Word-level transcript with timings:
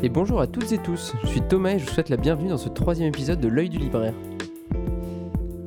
Et 0.00 0.08
bonjour 0.08 0.40
à 0.40 0.46
toutes 0.46 0.70
et 0.70 0.78
tous, 0.78 1.14
je 1.24 1.26
suis 1.26 1.42
Thomas 1.42 1.72
et 1.72 1.78
je 1.80 1.84
vous 1.84 1.90
souhaite 1.90 2.08
la 2.08 2.16
bienvenue 2.16 2.50
dans 2.50 2.56
ce 2.56 2.68
troisième 2.68 3.08
épisode 3.08 3.40
de 3.40 3.48
L'œil 3.48 3.68
du 3.68 3.78
libraire, 3.78 4.14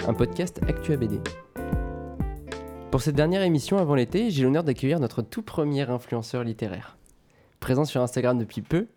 un 0.08 0.14
podcast 0.14 0.62
Actu 0.70 0.96
BD. 0.96 1.20
Pour 2.92 3.02
cette 3.02 3.16
dernière 3.16 3.42
émission 3.42 3.78
avant 3.78 3.94
l'été, 3.94 4.32
j'ai 4.32 4.44
l'honneur 4.44 4.64
d'accueillir 4.64 5.02
notre 5.02 5.22
tout 5.22 5.42
premier 5.42 5.82
influenceur 5.82 6.46
littéraire. 6.46 6.96
Présent 7.60 7.84
sur 7.84 8.02
Instagram 8.02 8.38
depuis 8.38 8.62
peu, 8.62 8.88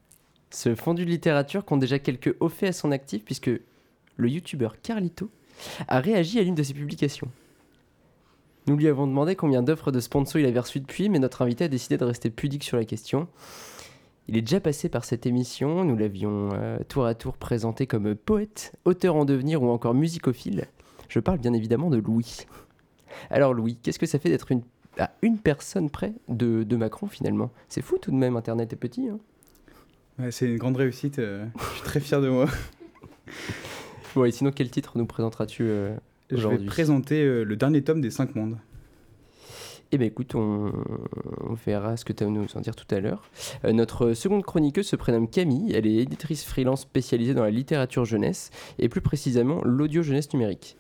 ce 0.51 0.77
fondu 0.77 1.05
de 1.05 1.11
littérature 1.11 1.65
compte 1.65 1.81
déjà 1.81 1.99
quelques 1.99 2.37
hauts 2.39 2.49
faits 2.49 2.69
à 2.69 2.73
son 2.73 2.93
actif 2.93 3.25
puisque 3.25 3.51
le 4.17 4.29
youtubeur 4.29 4.81
Carlito 4.83 5.31
a 5.89 5.99
réagi 5.99 6.39
à 6.39 6.43
l'une 6.45 6.55
de 6.55 6.63
ses 6.63 6.75
publications. 6.75 7.29
Nous 8.69 8.77
lui 8.77 8.87
avons 8.87 9.09
demandé 9.09 9.35
combien 9.35 9.63
d'offres 9.63 9.91
de 9.91 9.99
sponsors 9.99 10.41
il 10.41 10.47
avait 10.47 10.61
reçues 10.61 10.81
depuis, 10.81 11.09
mais 11.09 11.19
notre 11.19 11.43
invité 11.43 11.65
a 11.65 11.69
décidé 11.69 11.99
de 11.99 12.05
rester 12.05 12.31
pudique 12.31 12.65
sur 12.65 12.77
la 12.77 12.85
question. 12.85 13.27
Il 14.29 14.37
est 14.37 14.43
déjà 14.43 14.61
passé 14.61 14.89
par 14.89 15.05
cette 15.05 15.27
émission, 15.27 15.85
nous 15.85 15.97
l'avions 15.97 16.51
euh, 16.55 16.79
tour 16.89 17.05
à 17.05 17.15
tour 17.15 17.37
présenté 17.37 17.87
comme 17.87 18.15
poète, 18.15 18.73
auteur 18.85 19.17
en 19.17 19.25
devenir 19.25 19.63
ou 19.63 19.69
encore 19.69 19.93
musicophile. 19.95 20.67
Je 21.09 21.21
parle 21.21 21.39
bien 21.39 21.53
évidemment 21.53 21.91
de 21.91 21.99
Louis. 21.99 22.47
Alors 23.31 23.53
Louis, 23.53 23.77
qu'est-ce 23.83 23.99
que 23.99 24.07
ça 24.07 24.19
fait 24.19 24.31
d'être 24.31 24.51
une, 24.51 24.63
à 24.99 25.11
une 25.23 25.39
personne 25.39 25.91
près 25.91 26.15
de, 26.29 26.63
de 26.63 26.77
Macron 26.77 27.07
finalement? 27.07 27.51
C'est 27.69 27.83
fou 27.83 27.99
tout 28.01 28.11
de 28.11 28.17
même, 28.17 28.37
Internet 28.37 28.73
est 28.73 28.77
petit. 28.77 29.09
Hein 29.11 29.19
Ouais, 30.19 30.31
c'est 30.31 30.47
une 30.47 30.59
grande 30.59 30.77
réussite, 30.77 31.19
euh, 31.19 31.45
je 31.59 31.75
suis 31.75 31.83
très 31.83 32.01
fier 32.01 32.21
de 32.23 32.29
moi. 32.29 32.47
bon, 34.15 34.25
et 34.25 34.31
sinon 34.31 34.53
quel 34.55 34.71
titre 34.71 34.97
nous 34.97 35.07
présenteras-tu 35.07 35.65
euh, 35.65 35.95
Je 36.31 36.37
vais 36.37 36.45
aujourd'hui? 36.47 36.67
présenter 36.67 37.23
euh, 37.25 37.43
le 37.45 37.57
dernier 37.57 37.83
tome 37.83 38.01
des 38.01 38.11
5 38.11 38.35
mondes. 38.37 38.57
Eh 39.95 39.97
bien 39.97 40.09
écoute, 40.09 40.35
on, 40.35 40.73
verra 41.65 41.97
ce 41.97 42.05
que 42.05 42.13
tu 42.13 42.25
as 42.25 42.27
à 42.27 42.31
nous 42.31 42.45
en 42.57 42.61
dire 42.61 42.75
tout 42.75 42.93
à 42.93 42.99
l'heure. 42.99 43.31
Euh, 43.65 43.73
notre 43.73 44.13
seconde 44.15 44.43
chroniqueuse 44.43 44.89
se 44.89 44.97
prénomme 44.97 45.29
Camille, 45.29 45.71
elle 45.73 45.87
est 45.87 45.95
éditrice 45.95 46.43
freelance 46.45 46.81
spécialisée 46.81 47.33
dans 47.33 47.45
la 47.45 47.53
littérature 47.53 48.05
jeunesse 48.05 48.51
et 48.81 48.89
plus 48.89 49.01
précisément 49.01 49.61
l'audio 49.63 50.03
jeunesse 50.03 50.33
numérique. 50.33 50.77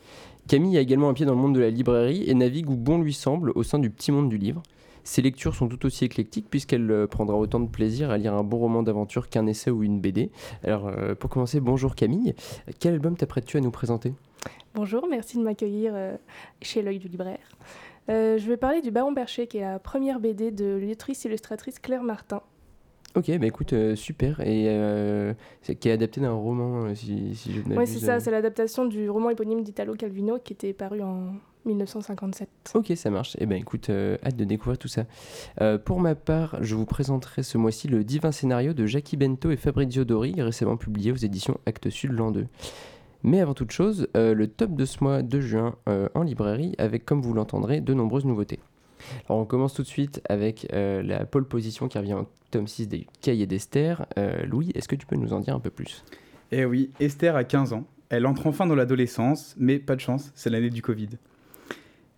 Camille 0.48 0.76
a 0.78 0.80
également 0.80 1.08
un 1.08 1.14
pied 1.14 1.26
dans 1.26 1.36
le 1.36 1.40
monde 1.40 1.54
de 1.54 1.60
la 1.60 1.70
librairie 1.70 2.24
et 2.28 2.34
navigue 2.34 2.68
où 2.68 2.74
bon 2.74 2.98
lui 2.98 3.12
semble 3.12 3.52
au 3.54 3.62
sein 3.62 3.78
du 3.78 3.88
petit 3.88 4.10
monde 4.10 4.28
du 4.28 4.36
livre. 4.36 4.64
Ses 5.04 5.22
lectures 5.22 5.54
sont 5.54 5.68
tout 5.68 5.86
aussi 5.86 6.04
éclectiques 6.04 6.50
puisqu'elle 6.50 6.90
euh, 6.90 7.06
prendra 7.06 7.36
autant 7.36 7.60
de 7.60 7.68
plaisir 7.68 8.10
à 8.10 8.18
lire 8.18 8.34
un 8.34 8.42
bon 8.42 8.58
roman 8.58 8.82
d'aventure 8.82 9.28
qu'un 9.28 9.46
essai 9.46 9.70
ou 9.70 9.84
une 9.84 10.00
BD. 10.00 10.32
Alors 10.64 10.88
euh, 10.88 11.14
pour 11.14 11.30
commencer, 11.30 11.60
bonjour 11.60 11.94
Camille, 11.94 12.34
quel 12.80 12.94
album 12.94 13.16
t'apprêtes-tu 13.16 13.58
à 13.58 13.60
nous 13.60 13.70
présenter? 13.70 14.12
Bonjour, 14.74 15.06
merci 15.08 15.38
de 15.38 15.44
m'accueillir 15.44 15.94
chez 16.60 16.82
l'œil 16.82 16.98
du 16.98 17.06
libraire. 17.06 17.38
Euh, 18.08 18.38
je 18.38 18.46
vais 18.46 18.56
parler 18.56 18.80
du 18.80 18.90
Baron 18.90 19.14
Perché, 19.14 19.46
qui 19.46 19.58
est 19.58 19.62
la 19.62 19.78
première 19.78 20.20
BD 20.20 20.50
de 20.50 20.78
l'autrice 20.80 21.24
illustratrice 21.24 21.78
Claire 21.78 22.02
Martin. 22.02 22.42
Ok, 23.14 23.30
bah 23.38 23.46
écoute, 23.46 23.72
euh, 23.72 23.94
super, 23.94 24.40
et 24.40 24.66
euh, 24.68 25.34
qui 25.62 25.88
est 25.88 25.92
adapté 25.92 26.20
d'un 26.20 26.32
roman, 26.32 26.92
si, 26.96 27.34
si 27.36 27.52
je 27.52 27.60
ne 27.60 27.76
Oui, 27.76 27.86
c'est 27.86 28.00
ça, 28.00 28.18
c'est 28.18 28.32
l'adaptation 28.32 28.86
du 28.86 29.08
roman 29.08 29.30
éponyme 29.30 29.62
d'Italo 29.62 29.94
Calvino 29.94 30.38
qui 30.40 30.52
était 30.52 30.72
paru 30.72 31.00
en 31.00 31.34
1957. 31.66 32.72
Ok, 32.74 32.92
ça 32.96 33.10
marche. 33.10 33.36
Eh 33.40 33.46
ben 33.46 33.56
écoute, 33.56 33.90
euh, 33.90 34.16
hâte 34.24 34.36
de 34.36 34.44
découvrir 34.44 34.78
tout 34.78 34.88
ça. 34.88 35.04
Euh, 35.60 35.78
pour 35.78 36.00
ma 36.00 36.14
part, 36.14 36.56
je 36.60 36.74
vous 36.74 36.86
présenterai 36.86 37.42
ce 37.42 37.58
mois-ci 37.58 37.88
le 37.88 38.04
divin 38.04 38.32
scénario 38.32 38.72
de 38.72 38.86
Jackie 38.86 39.16
Bento 39.16 39.50
et 39.50 39.56
Fabrizio 39.56 40.04
Dori, 40.04 40.34
récemment 40.40 40.76
publié 40.76 41.12
aux 41.12 41.16
éditions 41.16 41.58
Actes 41.66 41.90
Sud 41.90 42.12
l'an 42.12 42.30
2. 42.30 42.46
Mais 43.24 43.40
avant 43.40 43.54
toute 43.54 43.72
chose, 43.72 44.06
euh, 44.18 44.34
le 44.34 44.46
top 44.48 44.76
de 44.76 44.84
ce 44.84 45.02
mois 45.02 45.22
de 45.22 45.40
juin 45.40 45.76
euh, 45.88 46.08
en 46.14 46.22
librairie, 46.22 46.74
avec, 46.76 47.06
comme 47.06 47.22
vous 47.22 47.32
l'entendrez, 47.32 47.80
de 47.80 47.94
nombreuses 47.94 48.26
nouveautés. 48.26 48.60
Alors 49.28 49.40
on 49.40 49.46
commence 49.46 49.72
tout 49.72 49.82
de 49.82 49.88
suite 49.88 50.20
avec 50.28 50.68
euh, 50.74 51.02
la 51.02 51.24
pole 51.24 51.48
position 51.48 51.88
qui 51.88 51.96
revient 51.96 52.14
au 52.14 52.28
tome 52.50 52.68
6 52.68 52.86
des 52.86 53.06
Cahiers 53.22 53.46
d'Esther. 53.46 54.06
Louis, 54.46 54.70
est-ce 54.74 54.88
que 54.88 54.94
tu 54.94 55.06
peux 55.06 55.16
nous 55.16 55.32
en 55.32 55.40
dire 55.40 55.54
un 55.54 55.60
peu 55.60 55.70
plus? 55.70 56.04
Eh 56.52 56.66
oui, 56.66 56.90
Esther 57.00 57.34
a 57.34 57.44
15 57.44 57.72
ans. 57.72 57.84
Elle 58.10 58.26
entre 58.26 58.46
enfin 58.46 58.66
dans 58.66 58.74
l'adolescence, 58.74 59.56
mais 59.58 59.78
pas 59.78 59.96
de 59.96 60.00
chance, 60.00 60.30
c'est 60.34 60.50
l'année 60.50 60.70
du 60.70 60.82
Covid. 60.82 61.08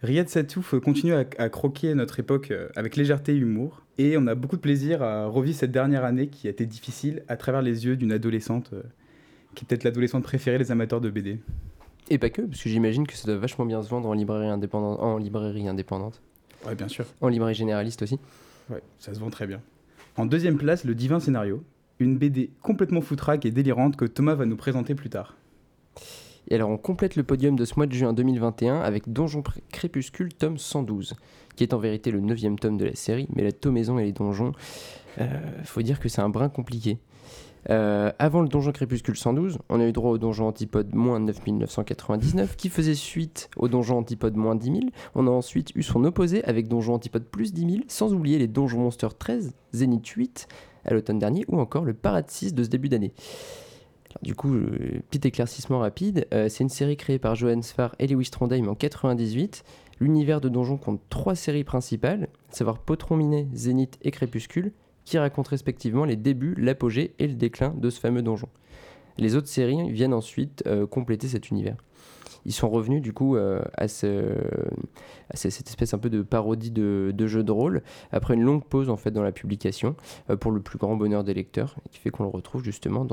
Riyad 0.03 0.29
Satouf 0.29 0.75
continue 0.81 1.15
à, 1.15 1.25
à 1.39 1.49
croquer 1.49 1.95
notre 1.95 2.19
époque 2.19 2.53
avec 2.75 2.97
légèreté 2.97 3.33
et 3.33 3.39
humour, 3.39 3.83
et 3.97 4.19
on 4.19 4.27
a 4.27 4.35
beaucoup 4.35 4.57
de 4.57 4.61
plaisir 4.61 5.03
à 5.03 5.27
revivre 5.27 5.57
cette 5.57 5.73
dernière 5.73 6.05
année 6.05 6.27
qui 6.27 6.49
a 6.49 6.51
été 6.51 6.67
difficile 6.67 7.23
à 7.29 7.37
travers 7.37 7.63
les 7.63 7.87
yeux 7.87 7.97
d'une 7.97 8.13
adolescente, 8.13 8.75
qui 9.57 9.65
est 9.65 9.67
peut-être 9.67 9.83
l'adolescente 9.83 10.23
préférée 10.23 10.59
des 10.59 10.71
amateurs 10.71 11.01
de 11.01 11.11
BD. 11.11 11.41
Et 12.09 12.19
pas 12.19 12.31
que, 12.31 12.43
parce 12.43 12.63
que 12.63 12.69
j'imagine 12.69 13.07
que 13.07 13.15
ça 13.15 13.27
doit 13.27 13.39
vachement 13.39 13.67
bien 13.67 13.83
se 13.83 13.89
vendre 13.89 14.09
en 14.09 14.13
librairie 14.13 14.47
indépendante. 14.47 15.01
En 15.01 15.19
librairie 15.19 15.67
indépendante. 15.67 16.21
Ouais, 16.65 16.77
bien 16.77 16.87
sûr. 16.87 17.05
En 17.21 17.29
librairie 17.29 17.55
généraliste 17.55 18.03
aussi. 18.03 18.21
Ouais, 18.71 18.83
ça 19.01 19.13
se 19.13 19.19
vend 19.19 19.31
très 19.31 19.49
bien. 19.49 19.61
En 20.17 20.27
deuxième 20.27 20.57
place, 20.57 20.85
le 20.85 20.95
divin 20.95 21.19
scénario, 21.19 21.65
une 21.99 22.17
BD 22.17 22.51
complètement 22.63 23.01
foutraque 23.01 23.45
et 23.45 23.51
délirante 23.51 23.97
que 23.97 24.05
Thomas 24.05 24.35
va 24.35 24.45
nous 24.45 24.57
présenter 24.57 24.95
plus 24.95 25.09
tard. 25.11 25.35
Et 26.49 26.55
alors 26.55 26.71
on 26.71 26.77
complète 26.77 27.17
le 27.17 27.25
podium 27.25 27.57
de 27.57 27.65
ce 27.65 27.75
mois 27.77 27.87
de 27.87 27.93
juin 27.93 28.13
2021 28.13 28.81
avec 28.81 29.13
Donjon 29.13 29.43
Crépuscule 29.73 30.33
tome 30.33 30.59
112, 30.59 31.15
qui 31.57 31.65
est 31.65 31.75
en 31.75 31.79
vérité 31.79 32.13
le 32.13 32.21
neuvième 32.21 32.59
tome 32.59 32.77
de 32.77 32.85
la 32.85 32.95
série, 32.95 33.27
mais 33.35 33.43
la 33.43 33.53
tomaison 33.53 33.99
et 33.99 34.05
les 34.05 34.13
donjons, 34.13 34.53
euh, 35.19 35.27
faut 35.65 35.83
dire 35.83 35.99
que 35.99 36.09
c'est 36.09 36.21
un 36.21 36.29
brin 36.29 36.49
compliqué. 36.49 36.99
Euh, 37.71 38.13
avant 38.19 38.43
le 38.43 38.49
Donjon 38.49 38.73
Crépuscule 38.73 39.17
112, 39.17 39.59
on 39.69 39.81
a 39.81 39.87
eu 39.87 39.93
droit 39.93 40.11
au 40.11 40.19
Donjon 40.19 40.47
Antipode 40.47 40.95
moins 40.95 41.19
9999, 41.21 42.57
qui 42.57 42.69
faisait 42.69 42.95
suite 42.95 43.51
au 43.57 43.69
Donjon 43.69 43.99
Antipode 43.99 44.37
moins 44.37 44.55
10 44.55 44.67
000. 44.67 44.81
On 45.15 45.27
a 45.27 45.31
ensuite 45.31 45.73
eu 45.75 45.83
son 45.83 46.05
opposé 46.05 46.45
avec 46.45 46.69
Donjon 46.69 46.95
Antipode 46.95 47.25
plus 47.25 47.53
10 47.53 47.61
000, 47.61 47.85
sans 47.89 48.15
oublier 48.15 48.39
les 48.39 48.47
Donjons 48.47 48.79
Monster 48.79 49.09
13, 49.19 49.55
Zénith 49.73 50.07
8 50.07 50.49
à 50.85 50.95
l'automne 50.95 51.19
dernier, 51.19 51.45
ou 51.49 51.59
encore 51.59 51.85
le 51.85 51.95
Parade 51.95 52.31
6 52.31 52.55
de 52.55 52.63
ce 52.63 52.69
début 52.69 52.89
d'année. 52.89 53.13
Du 54.23 54.35
coup, 54.35 54.55
euh, 54.55 55.03
petit 55.11 55.27
éclaircissement 55.27 55.81
rapide, 55.81 56.27
euh, 56.33 56.49
c'est 56.49 56.65
une 56.65 56.71
série 56.71 56.97
créée 56.97 57.19
par 57.19 57.35
Johan 57.35 57.61
Sfar 57.63 57.95
et 57.99 58.07
Lewis 58.07 58.31
Trondheim 58.31 58.69
en 58.69 58.75
98. 58.75 59.65
L'univers 60.01 60.41
de 60.41 60.49
Donjon 60.49 60.77
compte 60.77 61.01
trois 61.11 61.35
séries 61.35 61.65
principales, 61.65 62.29
à 62.51 62.55
savoir 62.55 62.79
Potron 62.79 63.17
Minet, 63.17 63.49
Zénith 63.53 63.99
et 64.03 64.11
Crépuscule, 64.11 64.73
qui 65.07 65.17
racontent 65.17 65.49
respectivement 65.51 66.05
les 66.05 66.17
débuts, 66.17 66.55
l'apogée 66.59 67.15
et 67.19 67.27
le 67.27 67.35
déclin 67.35 67.71
de 67.79 67.89
ce 67.89 67.99
fameux 67.99 68.21
donjon. 68.23 68.49
Les 69.17 69.35
autres 69.35 69.49
séries 69.49 69.91
viennent 69.91 70.13
ensuite 70.13 70.63
euh, 70.67 70.87
compléter 70.87 71.29
cet 71.29 71.49
univers. 71.51 71.77
Ils 72.45 72.53
sont 72.53 72.69
revenus 72.69 73.01
du 73.03 73.13
coup 73.13 73.35
euh, 73.37 73.63
à, 73.75 73.89
ce- 73.89 74.37
à 75.31 75.37
ce- 75.37 75.49
cette 75.51 75.69
espèce 75.69 75.95
un 75.95 75.99
peu 75.99 76.11
de 76.11 76.23
parodie 76.23 76.71
de, 76.71 77.13
de 77.15 77.27
jeu 77.27 77.43
de 77.43 77.51
rôle 77.51 77.83
après 78.13 78.35
une 78.35 78.43
longue 78.43 78.65
pause 78.65 78.89
en 78.91 78.97
fait 78.97 79.11
dans 79.11 79.23
la 79.23 79.33
publication 79.33 79.97
euh, 80.31 80.37
pour 80.37 80.53
le 80.53 80.61
plus 80.61 80.79
grand 80.79 80.97
bonheur 80.97 81.25
des 81.25 81.35
lecteurs 81.35 81.77
qui 81.91 81.99
fait 81.99 82.11
qu'on 82.11 82.23
le 82.25 82.29
retrouve 82.29 82.63
justement 82.63 83.07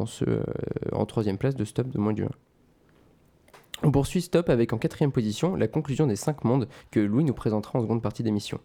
en 0.91 1.05
troisième 1.05 1.37
place 1.37 1.55
de 1.55 1.63
Stop 1.65 1.87
de 1.89 1.97
mois 1.97 2.13
de 2.13 2.17
juin. 2.19 2.31
On 3.81 3.91
poursuit 3.91 4.21
Stop 4.21 4.49
avec 4.49 4.71
en 4.73 4.77
quatrième 4.77 5.11
position 5.11 5.55
la 5.55 5.67
conclusion 5.67 6.05
des 6.07 6.15
cinq 6.15 6.43
mondes 6.43 6.67
que 6.91 6.99
Louis 6.99 7.23
nous 7.23 7.33
présentera 7.33 7.79
en 7.79 7.81
seconde 7.81 8.01
partie 8.01 8.23
d'émission. 8.23 8.59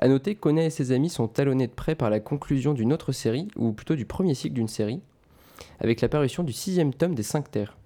A 0.00 0.06
noter 0.06 0.36
qu'Ona 0.36 0.64
et 0.64 0.70
ses 0.70 0.92
amis 0.92 1.10
sont 1.10 1.26
talonnés 1.26 1.66
de 1.66 1.72
près 1.72 1.96
par 1.96 2.08
la 2.08 2.20
conclusion 2.20 2.72
d'une 2.72 2.92
autre 2.92 3.10
série, 3.10 3.48
ou 3.56 3.72
plutôt 3.72 3.96
du 3.96 4.06
premier 4.06 4.34
cycle 4.34 4.54
d'une 4.54 4.68
série, 4.68 5.00
avec 5.80 6.00
l'apparition 6.00 6.44
du 6.44 6.52
sixième 6.52 6.94
tome 6.94 7.16
des 7.16 7.24
Cinq 7.24 7.50
Terres. 7.50 7.76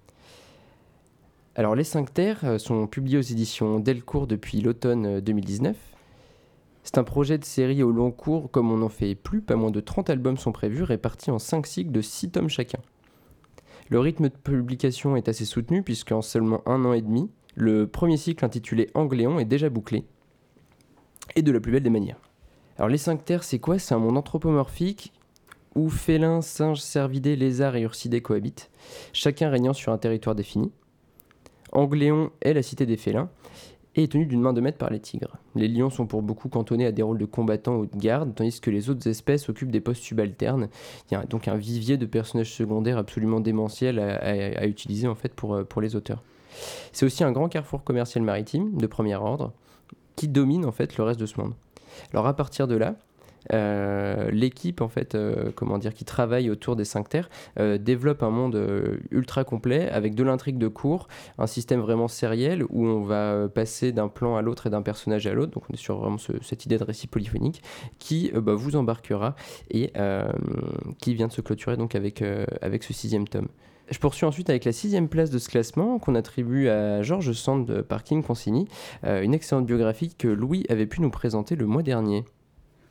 Alors 1.55 1.75
les 1.75 1.83
Cinq 1.83 2.13
Terres 2.13 2.41
euh, 2.43 2.57
sont 2.59 2.87
publiés 2.87 3.17
aux 3.17 3.21
éditions 3.21 3.79
Delcourt 3.79 4.27
depuis 4.27 4.61
l'automne 4.61 5.05
euh, 5.05 5.21
2019. 5.21 5.75
C'est 6.83 6.97
un 6.97 7.03
projet 7.03 7.37
de 7.37 7.45
série 7.45 7.81
au 7.81 7.91
long 7.91 8.11
cours 8.11 8.51
comme 8.51 8.71
on 8.71 8.77
n'en 8.77 8.89
fait 8.89 9.15
plus, 9.15 9.41
pas 9.41 9.55
moins 9.55 9.71
de 9.71 9.79
30 9.79 10.09
albums 10.09 10.37
sont 10.37 10.51
prévus, 10.51 10.83
répartis 10.83 11.31
en 11.31 11.39
5 11.39 11.65
cycles 11.65 11.91
de 11.91 12.01
6 12.01 12.31
tomes 12.31 12.49
chacun. 12.49 12.79
Le 13.89 13.99
rythme 13.99 14.29
de 14.29 14.35
publication 14.35 15.15
est 15.15 15.29
assez 15.29 15.45
soutenu 15.45 15.81
puisqu'en 15.81 16.21
seulement 16.21 16.61
un 16.67 16.85
an 16.85 16.93
et 16.93 17.01
demi, 17.01 17.29
le 17.55 17.87
premier 17.87 18.17
cycle 18.17 18.43
intitulé 18.45 18.89
Angléon 18.95 19.39
est 19.39 19.45
déjà 19.45 19.69
bouclé, 19.69 20.05
et 21.35 21.41
de 21.41 21.51
la 21.51 21.59
plus 21.59 21.71
belle 21.71 21.83
des 21.83 21.89
manières. 21.89 22.19
Alors 22.77 22.89
les 22.89 22.97
5 22.97 23.23
terres, 23.25 23.43
c'est 23.43 23.59
quoi? 23.59 23.77
C'est 23.79 23.93
un 23.95 23.99
monde 23.99 24.17
anthropomorphique 24.17 25.13
où 25.75 25.89
félins, 25.89 26.41
singes, 26.41 26.81
cervidés, 26.81 27.35
lézards 27.35 27.75
et 27.75 27.81
ursidés 27.81 28.21
cohabitent, 28.21 28.69
chacun 29.11 29.49
régnant 29.49 29.73
sur 29.73 29.91
un 29.91 29.97
territoire 29.97 30.35
défini. 30.35 30.71
Angléon 31.71 32.31
est 32.41 32.53
la 32.53 32.61
cité 32.61 32.85
des 32.85 32.97
félins 32.97 33.29
et 33.95 34.03
est 34.03 34.11
tenu 34.11 34.25
d'une 34.25 34.41
main 34.41 34.53
de 34.53 34.61
maître 34.61 34.77
par 34.77 34.89
les 34.89 34.99
tigres. 34.99 35.37
Les 35.55 35.67
lions 35.67 35.89
sont 35.89 36.05
pour 36.07 36.21
beaucoup 36.23 36.49
cantonnés 36.49 36.85
à 36.85 36.91
des 36.91 37.01
rôles 37.03 37.17
de 37.19 37.25
combattants 37.25 37.75
ou 37.77 37.85
de 37.85 37.95
garde, 37.97 38.33
tandis 38.35 38.59
que 38.59 38.71
les 38.71 38.89
autres 38.89 39.07
espèces 39.07 39.49
occupent 39.49 39.71
des 39.71 39.81
postes 39.81 40.01
subalternes. 40.03 40.69
Il 41.09 41.13
y 41.13 41.17
a 41.17 41.25
donc 41.25 41.47
un 41.47 41.55
vivier 41.55 41.97
de 41.97 42.05
personnages 42.05 42.51
secondaires 42.53 42.97
absolument 42.97 43.39
démentiels 43.39 43.99
à, 43.99 44.15
à- 44.17 44.61
à 44.61 44.65
utiliser 44.65 45.07
en 45.07 45.15
fait 45.15 45.33
pour, 45.33 45.53
euh, 45.55 45.63
pour 45.63 45.81
les 45.81 45.95
auteurs. 45.95 46.21
C'est 46.91 47.05
aussi 47.05 47.23
un 47.23 47.31
grand 47.31 47.49
carrefour 47.49 47.83
commercial 47.83 48.23
maritime 48.23 48.77
de 48.77 48.85
premier 48.87 49.15
ordre 49.15 49.53
qui 50.15 50.27
domine 50.27 50.65
en 50.65 50.71
fait 50.71 50.97
le 50.97 51.03
reste 51.03 51.19
de 51.19 51.25
ce 51.25 51.39
monde. 51.39 51.53
Alors 52.11 52.27
à 52.27 52.35
partir 52.35 52.67
de 52.67 52.75
là, 52.75 52.95
euh, 53.51 54.29
l'équipe 54.31 54.81
en 54.81 54.87
fait, 54.87 55.15
euh, 55.15 55.51
comment 55.55 55.77
dire, 55.77 55.93
qui 55.93 56.05
travaille 56.05 56.49
autour 56.49 56.75
des 56.75 56.85
cinq 56.85 57.09
terres 57.09 57.29
euh, 57.59 57.77
développe 57.77 58.23
un 58.23 58.29
monde 58.29 58.59
ultra 59.11 59.43
complet 59.43 59.89
avec 59.89 60.15
de 60.15 60.23
l'intrigue 60.23 60.57
de 60.57 60.67
cours, 60.67 61.07
un 61.37 61.47
système 61.47 61.81
vraiment 61.81 62.07
sériel 62.07 62.63
où 62.69 62.85
on 62.85 63.03
va 63.03 63.49
passer 63.49 63.91
d'un 63.91 64.07
plan 64.07 64.35
à 64.35 64.41
l'autre 64.41 64.67
et 64.67 64.69
d'un 64.69 64.81
personnage 64.81 65.27
à 65.27 65.33
l'autre. 65.33 65.51
Donc 65.51 65.63
on 65.69 65.73
est 65.73 65.77
sur 65.77 65.97
vraiment 65.97 66.17
cette 66.41 66.65
idée 66.65 66.77
de 66.77 66.83
récit 66.83 67.07
polyphonique 67.07 67.61
qui 67.99 68.31
bah, 68.33 68.53
vous 68.53 68.75
embarquera 68.75 69.35
et 69.69 69.91
qui 70.99 71.13
vient 71.13 71.27
de 71.27 71.33
se 71.33 71.41
clôturer 71.41 71.77
donc 71.77 71.95
avec, 71.95 72.23
avec 72.61 72.83
ce 72.83 72.93
sixième 72.93 73.27
tome. 73.27 73.47
Je 73.89 73.99
poursuis 73.99 74.25
ensuite 74.25 74.49
avec 74.49 74.65
la 74.65 74.71
sixième 74.71 75.09
place 75.09 75.29
de 75.29 75.37
ce 75.37 75.49
classement 75.49 75.99
qu'on 75.99 76.15
attribue 76.15 76.67
à 76.69 77.01
Georges 77.01 77.33
Sand 77.33 77.65
de 77.65 77.81
Parking 77.81 78.23
Consigny, 78.23 78.67
une 79.03 79.33
excellente 79.33 79.65
biographie 79.65 80.15
que 80.17 80.27
Louis 80.27 80.65
avait 80.69 80.85
pu 80.85 81.01
nous 81.01 81.09
présenter 81.09 81.55
le 81.55 81.65
mois 81.65 81.83
dernier. 81.83 82.23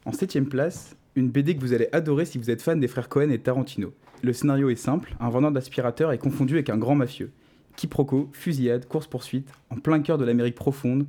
En 0.04 0.12
septième 0.12 0.48
place, 0.48 0.96
une 1.16 1.30
BD 1.30 1.56
que 1.56 1.60
vous 1.60 1.72
allez 1.72 1.88
adorer 1.92 2.24
si 2.24 2.38
vous 2.38 2.50
êtes 2.50 2.60
fan 2.60 2.78
des 2.78 2.88
frères 2.88 3.08
Cohen 3.08 3.30
et 3.30 3.38
Tarantino. 3.38 3.92
Le 4.22 4.32
scénario 4.32 4.68
est 4.68 4.76
simple, 4.76 5.16
un 5.18 5.30
vendeur 5.30 5.50
d'aspirateur 5.50 6.12
est 6.12 6.18
confondu 6.18 6.54
avec 6.54 6.68
un 6.70 6.76
grand 6.76 6.94
mafieux. 6.94 7.32
Quiproquo, 7.76 8.28
fusillade, 8.32 8.86
course-poursuite, 8.86 9.48
en 9.70 9.76
plein 9.76 10.00
cœur 10.00 10.18
de 10.18 10.24
l'Amérique 10.24 10.54
profonde, 10.54 11.06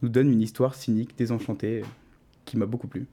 nous 0.00 0.08
donne 0.08 0.30
une 0.30 0.40
histoire 0.40 0.74
cynique, 0.74 1.18
désenchantée, 1.18 1.82
qui 2.44 2.56
m'a 2.56 2.66
beaucoup 2.66 2.88
plu. 2.88 3.06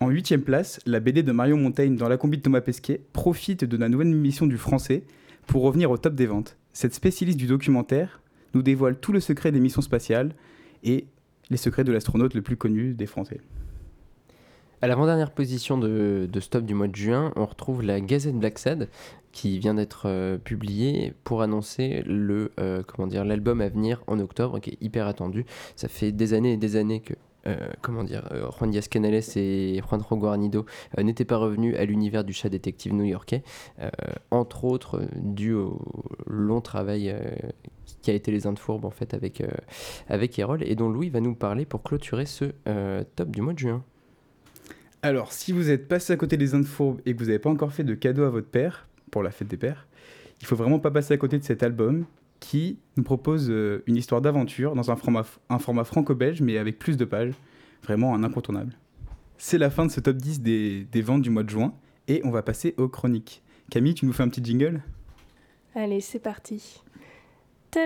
En 0.00 0.08
huitième 0.08 0.42
place, 0.42 0.80
la 0.86 0.98
BD 0.98 1.22
de 1.22 1.32
Mario 1.32 1.56
Montaigne 1.56 1.96
dans 1.96 2.08
la 2.08 2.16
combi 2.16 2.38
de 2.38 2.42
Thomas 2.42 2.60
Pesquet 2.60 3.00
profite 3.12 3.64
de 3.64 3.76
la 3.76 3.88
nouvelle 3.88 4.08
émission 4.08 4.46
du 4.46 4.58
français 4.58 5.04
pour 5.50 5.62
revenir 5.62 5.90
au 5.90 5.98
top 5.98 6.14
des 6.14 6.26
ventes. 6.26 6.56
Cette 6.72 6.94
spécialiste 6.94 7.36
du 7.36 7.48
documentaire 7.48 8.20
nous 8.54 8.62
dévoile 8.62 9.00
tout 9.00 9.12
le 9.12 9.18
secret 9.18 9.50
des 9.50 9.58
missions 9.58 9.82
spatiales 9.82 10.32
et 10.84 11.08
les 11.50 11.56
secrets 11.56 11.82
de 11.82 11.90
l'astronaute 11.90 12.34
le 12.34 12.40
plus 12.40 12.56
connu 12.56 12.94
des 12.94 13.06
Français. 13.06 13.40
À 14.80 14.86
l'avant-dernière 14.86 15.32
position 15.32 15.76
de, 15.76 16.28
Stop 16.38 16.64
du 16.64 16.74
mois 16.74 16.86
de 16.86 16.94
juin, 16.94 17.32
on 17.34 17.46
retrouve 17.46 17.82
la 17.82 18.00
Gazette 18.00 18.38
Black 18.38 18.60
Sad 18.60 18.88
qui 19.32 19.58
vient 19.58 19.74
d'être 19.74 20.04
euh, 20.06 20.38
publiée 20.38 21.14
pour 21.24 21.42
annoncer 21.42 22.04
le 22.06 22.52
euh, 22.60 22.84
comment 22.86 23.08
dire 23.08 23.24
l'album 23.24 23.60
à 23.60 23.68
venir 23.68 24.04
en 24.06 24.20
octobre 24.20 24.60
qui 24.60 24.70
est 24.70 24.78
hyper 24.80 25.08
attendu. 25.08 25.44
Ça 25.74 25.88
fait 25.88 26.12
des 26.12 26.32
années 26.32 26.52
et 26.52 26.58
des 26.58 26.76
années 26.76 27.00
que 27.00 27.14
euh, 27.46 27.56
comment 27.80 28.04
dire, 28.04 28.28
Juan 28.58 28.70
Diaz 28.70 28.88
Canales 28.88 29.22
et 29.36 29.80
Juan 29.88 30.00
Guarnido 30.00 30.66
n'étaient 30.98 31.24
pas 31.24 31.36
revenus 31.36 31.76
à 31.76 31.84
l'univers 31.84 32.24
du 32.24 32.32
chat 32.32 32.48
détective 32.48 32.92
new-yorkais, 32.92 33.42
entre 34.30 34.64
autres 34.64 35.02
dû 35.16 35.54
au 35.54 35.80
long 36.26 36.60
travail 36.60 37.14
qui 38.02 38.10
a 38.10 38.14
été 38.14 38.30
les 38.30 38.46
Indes 38.46 38.58
fourbes 38.58 38.84
en 38.84 38.90
fait 38.90 39.14
avec, 39.14 39.42
avec 40.08 40.38
Erol 40.38 40.62
et 40.62 40.74
dont 40.74 40.88
Louis 40.88 41.10
va 41.10 41.20
nous 41.20 41.34
parler 41.34 41.64
pour 41.64 41.82
clôturer 41.82 42.26
ce 42.26 42.52
top 43.16 43.30
du 43.30 43.42
mois 43.42 43.52
de 43.52 43.58
juin. 43.58 43.84
Alors, 45.02 45.32
si 45.32 45.52
vous 45.52 45.70
êtes 45.70 45.88
passé 45.88 46.12
à 46.12 46.16
côté 46.16 46.36
des 46.36 46.54
Indes 46.54 46.66
fourbes 46.66 47.00
et 47.06 47.14
que 47.14 47.18
vous 47.18 47.26
n'avez 47.26 47.38
pas 47.38 47.48
encore 47.48 47.72
fait 47.72 47.84
de 47.84 47.94
cadeau 47.94 48.24
à 48.24 48.30
votre 48.30 48.48
père, 48.48 48.86
pour 49.10 49.22
la 49.22 49.30
fête 49.30 49.48
des 49.48 49.56
pères, 49.56 49.86
il 50.40 50.46
faut 50.46 50.56
vraiment 50.56 50.78
pas 50.78 50.90
passer 50.90 51.14
à 51.14 51.16
côté 51.16 51.38
de 51.38 51.44
cet 51.44 51.62
album 51.62 52.04
qui 52.40 52.78
nous 52.96 53.02
propose 53.02 53.48
euh, 53.50 53.82
une 53.86 53.96
histoire 53.96 54.20
d'aventure 54.20 54.74
dans 54.74 54.90
un 54.90 54.96
format, 54.96 55.24
un 55.48 55.58
format 55.58 55.84
franco-belge 55.84 56.40
mais 56.40 56.58
avec 56.58 56.78
plus 56.78 56.96
de 56.96 57.04
pages. 57.04 57.34
Vraiment 57.82 58.14
un 58.14 58.24
incontournable. 58.24 58.74
C'est 59.38 59.58
la 59.58 59.70
fin 59.70 59.86
de 59.86 59.90
ce 59.90 60.00
top 60.00 60.16
10 60.16 60.42
des, 60.42 60.84
des 60.84 61.02
ventes 61.02 61.22
du 61.22 61.30
mois 61.30 61.42
de 61.42 61.50
juin 61.50 61.72
et 62.08 62.20
on 62.24 62.30
va 62.30 62.42
passer 62.42 62.74
aux 62.76 62.88
chroniques. 62.88 63.42
Camille, 63.70 63.94
tu 63.94 64.04
nous 64.04 64.12
fais 64.12 64.22
un 64.22 64.28
petit 64.28 64.44
jingle? 64.44 64.82
Allez, 65.74 66.00
c'est 66.00 66.18
parti. 66.18 66.82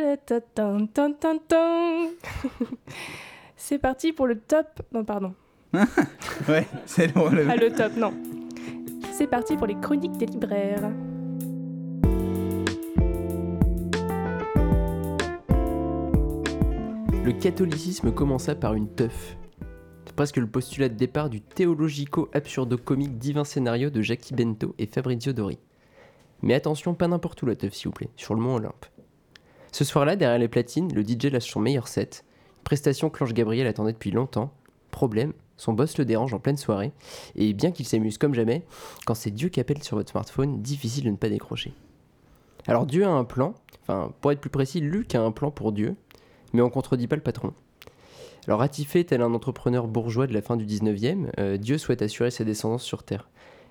c'est 3.56 3.78
parti 3.78 4.12
pour 4.12 4.26
le 4.26 4.38
top. 4.38 4.82
Non, 4.92 5.04
pardon. 5.04 5.34
ouais, 6.48 6.66
c'est 6.86 7.14
le... 7.14 7.50
Ah, 7.50 7.56
le 7.56 7.70
top, 7.70 7.96
non. 7.96 8.14
C'est 9.12 9.26
parti 9.26 9.56
pour 9.56 9.66
les 9.66 9.76
chroniques 9.76 10.16
des 10.16 10.26
libraires. 10.26 10.90
Le 17.24 17.32
catholicisme 17.32 18.12
commença 18.12 18.54
par 18.54 18.74
une 18.74 18.86
teuf. 18.86 19.38
C'est 20.04 20.14
presque 20.14 20.36
le 20.36 20.46
postulat 20.46 20.90
de 20.90 20.94
départ 20.94 21.30
du 21.30 21.40
théologico-absurdo-comique 21.40 23.16
divin 23.16 23.44
scénario 23.44 23.88
de 23.88 24.02
Jackie 24.02 24.34
Bento 24.34 24.74
et 24.78 24.84
Fabrizio 24.84 25.32
Dori. 25.32 25.58
Mais 26.42 26.52
attention, 26.52 26.92
pas 26.92 27.08
n'importe 27.08 27.42
où 27.42 27.46
la 27.46 27.56
teuf, 27.56 27.72
s'il 27.72 27.86
vous 27.86 27.94
plaît, 27.94 28.10
sur 28.16 28.34
le 28.34 28.42
mont 28.42 28.56
Olympe. 28.56 28.84
Ce 29.72 29.84
soir-là, 29.84 30.16
derrière 30.16 30.38
les 30.38 30.48
platines, 30.48 30.92
le 30.92 31.02
DJ 31.02 31.32
lâche 31.32 31.50
son 31.50 31.60
meilleur 31.60 31.88
set. 31.88 32.26
prestation 32.62 33.08
que 33.08 33.20
l'ange 33.20 33.32
Gabriel 33.32 33.66
attendait 33.66 33.94
depuis 33.94 34.10
longtemps. 34.10 34.52
Problème, 34.90 35.32
son 35.56 35.72
boss 35.72 35.96
le 35.96 36.04
dérange 36.04 36.34
en 36.34 36.40
pleine 36.40 36.58
soirée, 36.58 36.92
et 37.36 37.54
bien 37.54 37.70
qu'il 37.70 37.86
s'amuse 37.86 38.18
comme 38.18 38.34
jamais, 38.34 38.66
quand 39.06 39.14
c'est 39.14 39.30
Dieu 39.30 39.48
qui 39.48 39.60
appelle 39.60 39.82
sur 39.82 39.96
votre 39.96 40.10
smartphone, 40.10 40.60
difficile 40.60 41.04
de 41.04 41.10
ne 41.10 41.16
pas 41.16 41.30
décrocher. 41.30 41.72
Alors 42.66 42.84
Dieu 42.84 43.06
a 43.06 43.10
un 43.10 43.24
plan, 43.24 43.54
enfin 43.80 44.12
pour 44.20 44.30
être 44.30 44.40
plus 44.42 44.50
précis, 44.50 44.80
Luc 44.80 45.14
a 45.14 45.22
un 45.22 45.32
plan 45.32 45.50
pour 45.50 45.72
Dieu, 45.72 45.96
mais 46.54 46.62
on 46.62 46.70
contredit 46.70 47.06
pas 47.06 47.16
le 47.16 47.22
patron. 47.22 47.52
Alors 48.46 48.62
attifé 48.62 49.04
tel 49.04 49.20
un 49.20 49.34
entrepreneur 49.34 49.86
bourgeois 49.86 50.26
de 50.26 50.32
la 50.32 50.40
fin 50.40 50.56
du 50.56 50.64
19e, 50.64 51.30
euh, 51.38 51.56
Dieu 51.58 51.76
souhaite 51.76 52.00
assurer 52.00 52.30
sa 52.30 52.44
descendance 52.44 52.82
sur 52.82 53.02
Terre. 53.02 53.28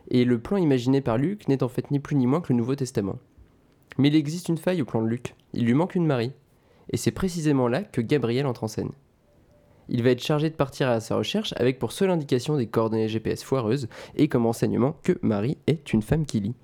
Et 0.09 0.25
le 0.25 0.39
plan 0.39 0.57
imaginé 0.57 1.01
par 1.01 1.17
Luc 1.17 1.47
n'est 1.47 1.63
en 1.63 1.69
fait 1.69 1.89
ni 1.89 1.99
plus 1.99 2.15
ni 2.15 2.27
moins 2.27 2.41
que 2.41 2.51
le 2.51 2.57
Nouveau 2.57 2.75
Testament. 2.75 3.17
Mais 3.97 4.09
il 4.09 4.15
existe 4.15 4.49
une 4.49 4.57
faille 4.57 4.81
au 4.81 4.85
plan 4.85 5.01
de 5.01 5.07
Luc, 5.07 5.35
il 5.53 5.65
lui 5.65 5.73
manque 5.73 5.95
une 5.95 6.05
Marie, 6.05 6.33
et 6.91 6.97
c'est 6.97 7.11
précisément 7.11 7.67
là 7.67 7.83
que 7.83 8.01
Gabriel 8.01 8.45
entre 8.45 8.63
en 8.63 8.67
scène. 8.67 8.91
Il 9.89 10.03
va 10.03 10.09
être 10.09 10.23
chargé 10.23 10.49
de 10.49 10.55
partir 10.55 10.89
à 10.89 10.99
sa 10.99 11.15
recherche 11.15 11.53
avec 11.57 11.77
pour 11.77 11.91
seule 11.91 12.09
indication 12.09 12.57
des 12.57 12.67
coordonnées 12.67 13.09
GPS 13.09 13.43
foireuses 13.43 13.87
et 14.15 14.27
comme 14.27 14.45
enseignement 14.45 14.95
que 15.03 15.17
Marie 15.21 15.57
est 15.67 15.93
une 15.93 16.01
femme 16.01 16.25
qui 16.25 16.39
lit. 16.39 16.55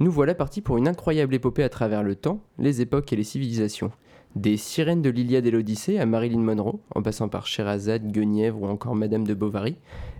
Nous 0.00 0.10
voilà 0.10 0.34
partis 0.34 0.60
pour 0.60 0.76
une 0.78 0.88
incroyable 0.88 1.34
épopée 1.34 1.62
à 1.62 1.68
travers 1.68 2.02
le 2.02 2.16
temps, 2.16 2.40
les 2.58 2.80
époques 2.80 3.12
et 3.12 3.16
les 3.16 3.24
civilisations. 3.24 3.92
Des 4.34 4.56
sirènes 4.56 5.02
de 5.02 5.10
l'Iliade 5.10 5.44
et 5.44 5.50
l'Odyssée 5.50 5.98
à 5.98 6.06
Marilyn 6.06 6.40
Monroe, 6.40 6.80
en 6.94 7.02
passant 7.02 7.28
par 7.28 7.46
Sherazade, 7.46 8.10
Guenièvre 8.10 8.62
ou 8.62 8.66
encore 8.66 8.94
Madame 8.94 9.26
de 9.26 9.34
Bovary, 9.34 9.76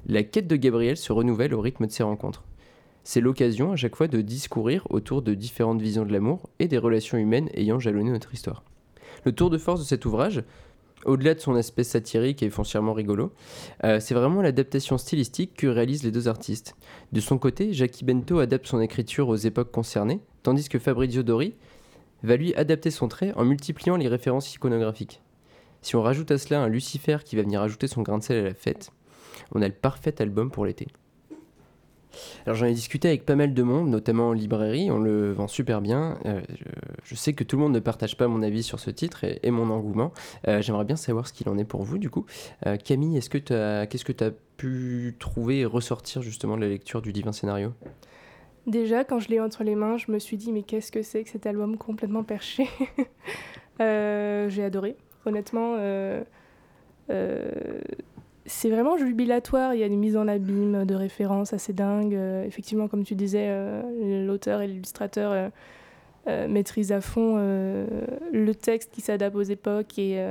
la 0.06 0.22
quête 0.22 0.46
de 0.46 0.56
Gabriel 0.56 0.98
se 0.98 1.14
renouvelle 1.14 1.54
au 1.54 1.62
rythme 1.62 1.86
de 1.86 1.92
ses 1.92 2.02
rencontres. 2.02 2.44
C'est 3.04 3.22
l'occasion 3.22 3.72
à 3.72 3.76
chaque 3.76 3.96
fois 3.96 4.08
de 4.08 4.20
discourir 4.20 4.86
autour 4.90 5.22
de 5.22 5.32
différentes 5.32 5.80
visions 5.80 6.04
de 6.04 6.12
l'amour 6.12 6.50
et 6.58 6.68
des 6.68 6.76
relations 6.76 7.16
humaines 7.16 7.48
ayant 7.54 7.78
jalonné 7.78 8.10
notre 8.10 8.34
histoire. 8.34 8.62
Le 9.24 9.32
tour 9.32 9.48
de 9.48 9.56
force 9.56 9.80
de 9.80 9.86
cet 9.86 10.04
ouvrage, 10.04 10.44
au-delà 11.06 11.34
de 11.34 11.40
son 11.40 11.54
aspect 11.54 11.82
satirique 11.82 12.42
et 12.42 12.50
foncièrement 12.50 12.92
rigolo, 12.92 13.32
euh, 13.82 13.98
c'est 13.98 14.14
vraiment 14.14 14.42
l'adaptation 14.42 14.98
stylistique 14.98 15.54
que 15.56 15.66
réalisent 15.66 16.04
les 16.04 16.10
deux 16.10 16.28
artistes. 16.28 16.76
De 17.12 17.20
son 17.20 17.38
côté, 17.38 17.72
Jackie 17.72 18.04
Bento 18.04 18.40
adapte 18.40 18.66
son 18.66 18.80
écriture 18.82 19.28
aux 19.28 19.36
époques 19.36 19.72
concernées, 19.72 20.20
tandis 20.42 20.68
que 20.68 20.78
Fabrizio 20.78 21.22
Dori 21.22 21.54
va 22.22 22.36
lui 22.36 22.54
adapter 22.54 22.90
son 22.90 23.08
trait 23.08 23.32
en 23.36 23.44
multipliant 23.44 23.96
les 23.96 24.08
références 24.08 24.54
iconographiques. 24.54 25.20
Si 25.80 25.96
on 25.96 26.02
rajoute 26.02 26.30
à 26.30 26.38
cela 26.38 26.62
un 26.62 26.68
Lucifer 26.68 27.18
qui 27.24 27.36
va 27.36 27.42
venir 27.42 27.60
ajouter 27.60 27.88
son 27.88 28.02
grain 28.02 28.18
de 28.18 28.22
sel 28.22 28.38
à 28.38 28.48
la 28.48 28.54
fête, 28.54 28.92
on 29.54 29.62
a 29.62 29.68
le 29.68 29.74
parfait 29.74 30.20
album 30.20 30.50
pour 30.50 30.64
l'été. 30.64 30.88
Alors 32.46 32.56
j'en 32.56 32.66
ai 32.66 32.74
discuté 32.74 33.08
avec 33.08 33.24
pas 33.24 33.36
mal 33.36 33.54
de 33.54 33.62
monde, 33.62 33.88
notamment 33.88 34.28
en 34.28 34.32
librairie, 34.32 34.90
on 34.90 34.98
le 34.98 35.32
vend 35.32 35.48
super 35.48 35.80
bien. 35.80 36.18
Euh, 36.26 36.40
je, 37.04 37.14
sais 37.14 37.32
que 37.32 37.44
tout 37.44 37.56
le 37.56 37.62
monde 37.62 37.72
ne 37.72 37.80
partage 37.80 38.16
pas 38.16 38.28
mon 38.28 38.42
avis 38.42 38.62
sur 38.62 38.80
ce 38.80 38.90
titre 38.90 39.24
et, 39.24 39.50
mon 39.50 39.70
engouement. 39.70 40.12
Euh, 40.48 40.60
j'aimerais 40.62 40.84
bien 40.84 40.96
savoir 40.96 41.26
ce 41.26 41.32
qu'il 41.32 41.48
en 41.48 41.58
est 41.58 41.64
pour 41.64 41.82
vous 41.82 41.98
du 41.98 42.10
coup. 42.10 42.26
Euh, 42.66 42.76
Camille, 42.76 43.16
est-ce 43.16 43.30
que 43.30 43.38
qu'est-ce 43.84 44.04
que 44.04 44.12
tu 44.12 44.24
as 44.24 44.30
pu 44.56 45.16
trouver 45.18 45.60
et 45.60 45.64
ressortir 45.64 46.22
justement 46.22 46.56
de 46.56 46.62
la 46.62 46.68
lecture 46.68 47.02
du 47.02 47.12
Divin 47.12 47.32
Scénario? 47.32 47.72
Déjà, 48.66 49.04
quand 49.04 49.18
je 49.18 49.28
l'ai 49.28 49.40
entre 49.40 49.64
les 49.64 49.74
mains, 49.74 49.96
je 49.96 50.10
me 50.12 50.18
suis 50.18 50.36
dit 50.36 50.52
mais 50.52 50.62
qu'est-ce 50.62 50.92
que 50.92 51.02
c'est 51.02 51.24
que 51.24 51.30
cet 51.30 51.46
album 51.46 51.76
complètement 51.76 52.22
perché 52.22 52.68
J'ai 53.80 54.62
adoré, 54.62 54.96
honnêtement 55.26 55.76
c'est 58.46 58.70
vraiment 58.70 58.96
jubilatoire. 58.96 59.74
Il 59.74 59.80
y 59.80 59.82
a 59.82 59.86
une 59.86 59.98
mise 59.98 60.16
en 60.16 60.28
abîme 60.28 60.84
de 60.84 60.94
références 60.94 61.52
assez 61.52 61.72
dingues. 61.72 62.14
Euh, 62.14 62.44
effectivement, 62.44 62.88
comme 62.88 63.04
tu 63.04 63.14
disais, 63.14 63.46
euh, 63.48 64.26
l'auteur 64.26 64.60
et 64.60 64.66
l'illustrateur 64.66 65.50
euh, 66.28 66.48
maîtrisent 66.48 66.92
à 66.92 67.00
fond 67.00 67.36
le 67.36 68.52
texte 68.52 68.92
qui 68.92 69.00
s'adapte 69.00 69.36
aux 69.36 69.42
époques 69.42 69.98
et, 69.98 70.22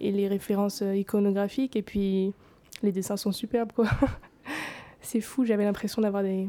et, 0.00 0.12
les 0.12 0.28
références 0.28 0.82
iconographiques. 0.94 1.74
Et 1.76 1.82
puis, 1.82 2.32
les 2.82 2.92
dessins 2.92 3.16
sont 3.16 3.32
superbes, 3.32 3.72
quoi. 3.72 3.86
c'est 5.00 5.20
fou, 5.20 5.44
j'avais 5.44 5.64
l'impression 5.64 6.02
d'avoir 6.02 6.22
des, 6.22 6.46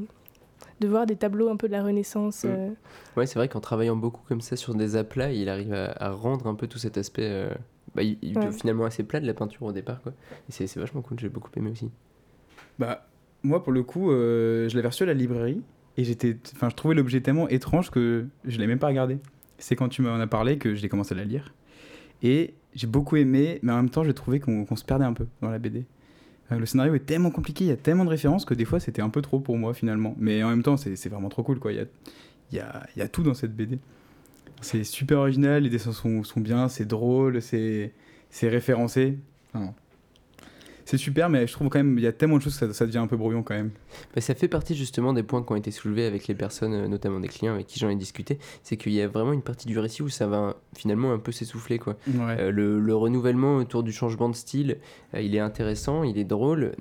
de 0.79 0.88
voir 0.88 1.05
des 1.05 1.15
tableaux 1.15 1.50
un 1.50 1.57
peu 1.57 1.67
de 1.67 1.74
la 1.74 1.83
Renaissance. 1.83 2.43
Mm. 2.43 2.75
Ouais, 3.17 3.25
c'est 3.25 3.39
vrai 3.39 3.48
qu'en 3.48 3.59
travaillant 3.59 3.95
beaucoup 3.95 4.24
comme 4.27 4.41
ça 4.41 4.55
sur 4.55 4.75
des 4.75 4.95
aplats, 4.95 5.31
il 5.31 5.50
arrive 5.50 5.74
à, 5.74 5.91
à 6.00 6.12
rendre 6.12 6.48
un 6.48 6.55
peu 6.55 6.67
tout 6.67 6.77
cet 6.79 6.98
aspect 6.98 7.50
bah, 7.95 8.03
il, 8.03 8.38
est 8.38 8.51
finalement 8.51 8.86
assez 8.86 9.03
plat 9.03 9.19
de 9.19 9.27
la 9.27 9.33
peinture 9.33 9.63
au 9.63 9.71
départ. 9.71 10.01
Quoi. 10.01 10.13
Et 10.48 10.51
c'est, 10.51 10.74
vachement 10.77 11.01
cool, 11.01 11.19
j'ai 11.19 11.29
beaucoup 11.29 11.50
aimé 11.55 11.71
aussi. 11.71 11.89
Bah, 12.77 13.07
moi, 13.43 13.63
pour 13.63 13.74
le 13.74 13.83
coup, 13.83 14.12
euh, 14.12 14.69
je 14.69 14.75
l'avais 14.75 14.89
reçu 14.89 15.03
à 15.03 15.05
la 15.05 15.13
librairie 15.13 15.62
et 15.98 16.03
j'étais, 16.03 16.38
enfin, 16.53 16.69
je 16.69 16.75
trouvais 16.75 16.95
l'objet 16.95 17.21
tellement 17.21 17.48
étrange 17.50 17.89
que 17.91 18.27
je 18.45 18.57
l'ai 18.57 18.67
même 18.67 18.79
pas 18.79 18.88
regardé. 18.88 19.17
C'est 19.57 19.75
quand 19.75 19.89
tu 19.89 20.01
m'en 20.01 20.15
as 20.15 20.27
parlé 20.27 20.57
que 20.57 20.75
j'ai 20.75 20.89
commencé 20.89 21.13
à 21.13 21.17
la 21.17 21.25
lire. 21.25 21.53
Et 22.21 22.53
j'ai 22.74 22.88
beaucoup 22.88 23.15
aimé, 23.15 23.59
mais 23.62 23.71
en 23.71 23.77
même 23.77 23.89
temps, 23.89 24.03
j'ai 24.03 24.13
trouvé 24.13 24.39
qu'on, 24.39 24.65
se 24.75 24.86
perdait 24.86 25.05
un 25.05 25.13
peu 25.13 25.25
dans 25.41 25.50
la 25.50 25.59
BD. 25.59 25.86
Euh, 26.51 26.60
le 26.60 26.65
scénario 26.65 26.96
est 26.96 27.06
tellement 27.06 27.32
compliqué, 27.32 27.65
il 27.65 27.68
y 27.68 27.72
a 27.72 27.77
tellement 27.77 28.06
de 28.06 28.10
références 28.10 28.46
que 28.46 28.53
des 28.53 28.65
fois 28.65 28.79
c'était 28.79 29.01
un 29.01 29.10
peu 29.10 29.22
trop 29.22 29.39
pour 29.39 29.58
moi 29.58 29.74
finalement. 29.74 30.15
Mais 30.18 30.44
en 30.44 30.50
même 30.50 30.63
temps, 30.63 30.77
c'est 30.77 31.10
vraiment 31.10 31.29
trop 31.29 31.44
cool 31.44 31.60
quoi. 31.60 31.72
Il 31.72 31.77
y 31.77 31.82
a, 31.82 31.86
y, 32.51 32.60
a, 32.60 32.88
y 32.98 33.01
a 33.01 33.08
tout 33.08 33.24
dans 33.24 33.34
cette 33.34 33.56
BD. 33.56 33.79
C'est 34.62 34.84
super 34.84 35.20
original, 35.20 35.63
les 35.63 35.70
dessins 35.70 35.94
sont, 35.94 36.24
bien, 36.38 36.68
c'est 36.68 36.86
drôle, 36.86 37.41
c'est 37.41 37.94
référencé. 38.41 39.18
C'est 40.89 40.98
super, 40.98 41.29
mais 41.29 41.46
je 41.46 41.53
trouve 41.53 41.69
quand 41.69 41.77
même 41.77 41.98
il 42.00 42.03
y 42.03 42.08
a 42.08 42.12
tellement 42.12 42.38
de 42.38 42.41
choses 42.41 42.58
que 42.58 42.65
ça, 42.67 42.74
ça 42.74 42.86
devient 42.88 42.98
un 42.98 43.05
peu 43.05 43.15
brouillon 43.15 43.43
quand 43.43 43.53
même. 43.53 43.69
Bah, 44.15 44.22
ça 44.22 44.34
fait 44.34 44.48
partie 44.48 44.75
justement 44.75 45.13
des 45.13 45.22
points 45.22 45.43
qui 45.43 45.51
ont 45.51 45.55
été 45.55 45.69
soulevés 45.69 46.05
avec 46.08 46.27
les 46.27 46.34
personnes, 46.34 46.74
euh, 46.74 46.88
notamment 46.88 47.19
des 47.19 47.27
clients 47.27 47.53
avec 47.53 47.67
qui 47.67 47.79
j'en 47.79 47.89
ai 47.89 47.96
discuté. 47.96 48.39
C'est 48.63 48.75
qu'il 48.75 48.93
y 48.93 49.01
a 49.01 49.08
vraiment 49.08 49.34
une 49.34 49.43
partie 49.43 49.67
du 49.67 49.77
récit 49.77 50.01
où 50.01 50.10
ça 50.10 50.25
va 50.25 50.55
finalement 50.75 51.13
un 51.13 51.19
peu 51.19 51.31
s'essouffler. 51.31 51.77
quoi. 51.77 51.96
Ouais. 52.08 52.36
Euh, 52.39 52.51
le, 52.51 52.79
le 52.79 52.96
renouvellement 52.96 53.58
autour 53.58 53.84
du 53.84 53.91
changement 53.91 54.29
de 54.29 54.36
style, 54.36 54.77
euh, 55.13 55.22
il 55.22 55.36
est 55.36 55.39
intéressant, 55.39 56.03
il 56.03 56.17
est 56.17 56.24
drôle, 56.24 56.72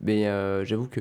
mais 0.00 0.28
euh, 0.28 0.64
j'avoue 0.64 0.86
que 0.86 1.00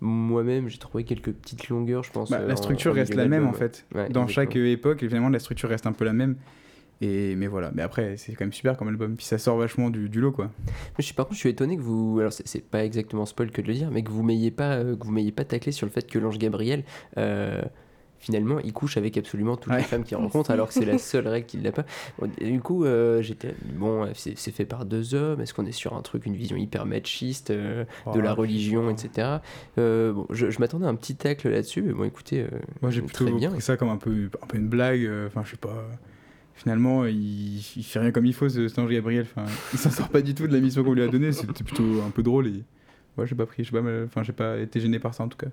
moi-même 0.00 0.68
j'ai 0.68 0.78
trouvé 0.78 1.04
quelques 1.04 1.32
petites 1.32 1.68
longueurs, 1.68 2.02
je 2.02 2.10
pense. 2.12 2.30
Bah, 2.30 2.40
la 2.40 2.56
structure 2.56 2.92
en 2.92 2.94
reste 2.94 3.14
la 3.14 3.28
même 3.28 3.46
en 3.46 3.52
fait. 3.52 3.86
Ouais, 3.94 4.08
Dans 4.10 4.24
exactement. 4.24 4.28
chaque 4.28 4.56
époque, 4.56 5.02
évidemment, 5.02 5.28
la 5.28 5.38
structure 5.38 5.68
reste 5.68 5.86
un 5.86 5.92
peu 5.92 6.04
la 6.04 6.12
même. 6.12 6.36
Et, 7.02 7.36
mais 7.36 7.46
voilà, 7.46 7.70
mais 7.74 7.82
après, 7.82 8.16
c'est 8.16 8.32
quand 8.32 8.44
même 8.46 8.52
super 8.54 8.76
comme 8.76 8.88
album. 8.88 9.16
Puis 9.16 9.26
ça 9.26 9.36
sort 9.38 9.58
vachement 9.58 9.90
du, 9.90 10.08
du 10.08 10.20
lot, 10.20 10.32
quoi. 10.32 10.50
Je 10.98 11.02
suis, 11.02 11.12
par 11.14 11.26
contre, 11.26 11.34
je 11.34 11.40
suis 11.40 11.50
étonné 11.50 11.76
que 11.76 11.82
vous. 11.82 12.18
Alors, 12.20 12.32
c'est- 12.32 12.64
pas 12.66 12.84
exactement 12.84 13.26
spoil 13.26 13.50
que 13.50 13.60
de 13.60 13.66
le 13.66 13.74
dire, 13.74 13.90
mais 13.90 14.02
que 14.02 14.10
vous 14.10 14.22
m'ayez 14.22 14.50
pas, 14.50 14.76
euh, 14.76 14.96
que 14.96 15.04
vous 15.04 15.12
m'ayez 15.12 15.32
pas 15.32 15.44
taclé 15.44 15.72
sur 15.72 15.86
le 15.86 15.92
fait 15.92 16.06
que 16.10 16.18
l'ange 16.18 16.38
Gabriel, 16.38 16.84
euh, 17.18 17.60
finalement, 18.18 18.58
il 18.60 18.72
couche 18.72 18.96
avec 18.96 19.18
absolument 19.18 19.58
toutes 19.58 19.72
Ouais. 19.74 19.78
les 19.80 19.84
femmes 19.84 20.04
qu'il 20.04 20.16
rencontre, 20.16 20.50
alors 20.50 20.68
que 20.68 20.72
c'est 20.74 20.86
la 20.86 20.96
seule 20.96 21.28
règle 21.28 21.46
qu'il 21.46 21.60
n'a 21.60 21.70
pas. 21.72 21.84
Bon, 22.18 22.30
du 22.40 22.60
coup, 22.60 22.86
euh, 22.86 23.20
j'étais. 23.20 23.54
Bon, 23.74 24.08
c'est 24.14 24.34
fait 24.50 24.64
par 24.64 24.86
deux 24.86 25.14
hommes. 25.14 25.42
Est-ce 25.42 25.52
qu'on 25.52 25.66
est 25.66 25.72
sur 25.72 25.94
un 25.94 26.00
truc, 26.00 26.24
une 26.24 26.34
vision 26.34 26.56
hyper 26.56 26.86
machiste 26.86 27.50
euh, 27.50 27.84
de 28.14 28.20
la 28.20 28.32
Oh, 28.32 28.36
religion, 28.40 28.88
etc. 28.88 29.36
Bon, 29.76 30.26
je, 30.30 30.48
je 30.50 30.58
m'attendais 30.60 30.86
à 30.86 30.88
un 30.88 30.94
petit 30.94 31.14
tacle 31.14 31.50
là-dessus, 31.50 31.82
mais 31.82 31.92
bon, 31.92 32.04
écoutez. 32.04 32.46
Moi, 32.80 32.90
j'ai 32.90 33.02
plutôt 33.02 33.30
bien. 33.36 33.50
pris 33.50 33.60
ça 33.60 33.76
comme 33.76 33.90
un 33.90 33.98
peu, 33.98 34.30
un 34.42 34.46
peu 34.46 34.56
une 34.56 34.68
blague. 34.68 35.06
Enfin, 35.26 35.42
je 35.44 35.50
sais 35.50 35.56
pas. 35.58 35.86
Finalement, 36.56 37.04
il, 37.04 37.58
il 37.58 37.84
fait 37.84 37.98
rien 38.00 38.10
comme 38.10 38.26
il 38.26 38.32
faut, 38.34 38.48
ce 38.48 38.66
cet 38.66 38.78
ange 38.78 38.90
Gabriel. 38.90 39.26
Enfin, 39.30 39.44
il 39.72 39.78
s'en 39.78 39.90
sort 39.90 40.08
pas 40.08 40.22
du 40.22 40.34
tout 40.34 40.46
de 40.48 40.52
la 40.52 40.60
mission 40.60 40.82
qu'on 40.82 40.94
lui 40.94 41.02
a 41.02 41.08
donnée. 41.08 41.30
C'était 41.32 41.62
plutôt 41.62 42.02
un 42.04 42.10
peu 42.10 42.22
drôle. 42.22 42.48
Et... 42.48 42.64
Ouais, 43.16 43.26
j'ai 43.26 43.34
pas 43.34 43.46
pris, 43.46 43.62
j'ai 43.62 43.70
pas, 43.70 43.82
mal- 43.82 44.04
enfin, 44.06 44.22
j'ai 44.22 44.32
pas 44.32 44.58
été 44.58 44.80
gêné 44.80 44.98
par 44.98 45.14
ça 45.14 45.24
en 45.24 45.28
tout 45.28 45.38
cas. 45.38 45.48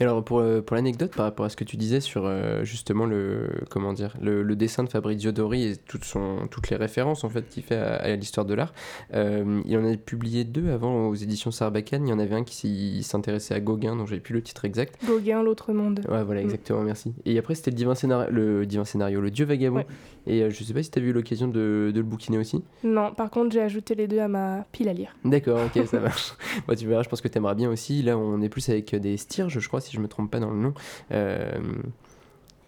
Mais 0.00 0.06
alors 0.06 0.24
pour, 0.24 0.40
euh, 0.40 0.60
pour 0.60 0.76
l'anecdote 0.76 1.14
par 1.14 1.24
rapport 1.26 1.44
à 1.44 1.48
ce 1.48 1.56
que 1.56 1.64
tu 1.64 1.76
disais 1.76 2.00
sur 2.00 2.24
euh, 2.26 2.64
justement 2.64 3.06
le 3.06 3.48
comment 3.70 3.92
dire 3.92 4.16
le, 4.20 4.42
le 4.42 4.56
dessin 4.56 4.84
de 4.84 4.88
Fabrizio 4.88 5.32
Dori 5.32 5.64
et 5.64 5.76
toute 5.76 6.04
son, 6.04 6.46
toutes 6.50 6.70
les 6.70 6.76
références 6.76 7.24
en 7.24 7.28
fait 7.28 7.48
qu'il 7.48 7.62
fait 7.62 7.76
à, 7.76 7.96
à 7.96 8.16
l'histoire 8.16 8.46
de 8.46 8.54
l'art, 8.54 8.72
euh, 9.14 9.60
il 9.64 9.76
en 9.78 9.84
a 9.84 9.96
publié 9.96 10.44
deux 10.44 10.70
avant 10.70 11.08
aux 11.08 11.14
éditions 11.14 11.50
Sarbacane. 11.50 12.06
Il 12.06 12.10
y 12.10 12.12
en 12.12 12.18
avait 12.18 12.34
un 12.34 12.44
qui 12.44 13.02
s'intéressait 13.02 13.54
à 13.54 13.60
Gauguin 13.60 13.96
dont 13.96 14.06
j'ai 14.06 14.20
plus 14.20 14.34
le 14.34 14.42
titre 14.42 14.64
exact. 14.64 14.96
Gauguin, 15.06 15.42
l'autre 15.42 15.72
monde. 15.72 16.00
Ouais 16.08 16.22
voilà 16.24 16.40
Mm. 16.42 16.44
exactement 16.44 16.82
merci. 16.82 17.12
Et 17.24 17.38
après 17.38 17.54
c'était 17.54 17.70
le 17.70 17.76
divin 17.76 17.94
scénario, 17.94 18.30
le 18.30 18.66
divin 18.66 18.84
scénario, 18.84 19.20
le 19.20 19.30
Dieu 19.30 19.44
vagabond. 19.44 19.76
Ouais. 19.78 19.86
Et 20.26 20.42
euh, 20.42 20.50
je 20.50 20.62
sais 20.62 20.72
pas 20.72 20.82
si 20.82 20.90
tu 20.90 20.98
as 20.98 21.02
eu 21.02 21.12
l'occasion 21.12 21.48
de, 21.48 21.90
de 21.92 21.98
le 21.98 22.02
bouquiner 22.02 22.38
aussi. 22.38 22.62
Non, 22.84 23.12
par 23.12 23.28
contre, 23.30 23.52
j'ai 23.52 23.60
ajouté 23.60 23.94
les 23.96 24.06
deux 24.06 24.20
à 24.20 24.28
ma 24.28 24.64
pile 24.70 24.88
à 24.88 24.92
lire. 24.92 25.16
D'accord, 25.24 25.60
ok, 25.66 25.84
ça 25.86 25.98
marche. 26.00 26.34
Bon, 26.68 26.76
tu 26.76 26.86
verras, 26.86 27.02
je 27.02 27.08
pense 27.08 27.20
que 27.20 27.26
tu 27.28 27.38
aimeras 27.38 27.54
bien 27.54 27.68
aussi. 27.70 28.02
Là, 28.02 28.16
on 28.16 28.40
est 28.40 28.48
plus 28.48 28.68
avec 28.68 28.94
des 28.94 29.16
Je 29.60 29.68
crois, 29.68 29.80
si 29.80 29.92
je 29.92 30.00
me 30.00 30.08
trompe 30.08 30.30
pas 30.30 30.40
dans 30.40 30.50
le 30.50 30.58
nom, 30.58 30.74
euh, 31.10 31.60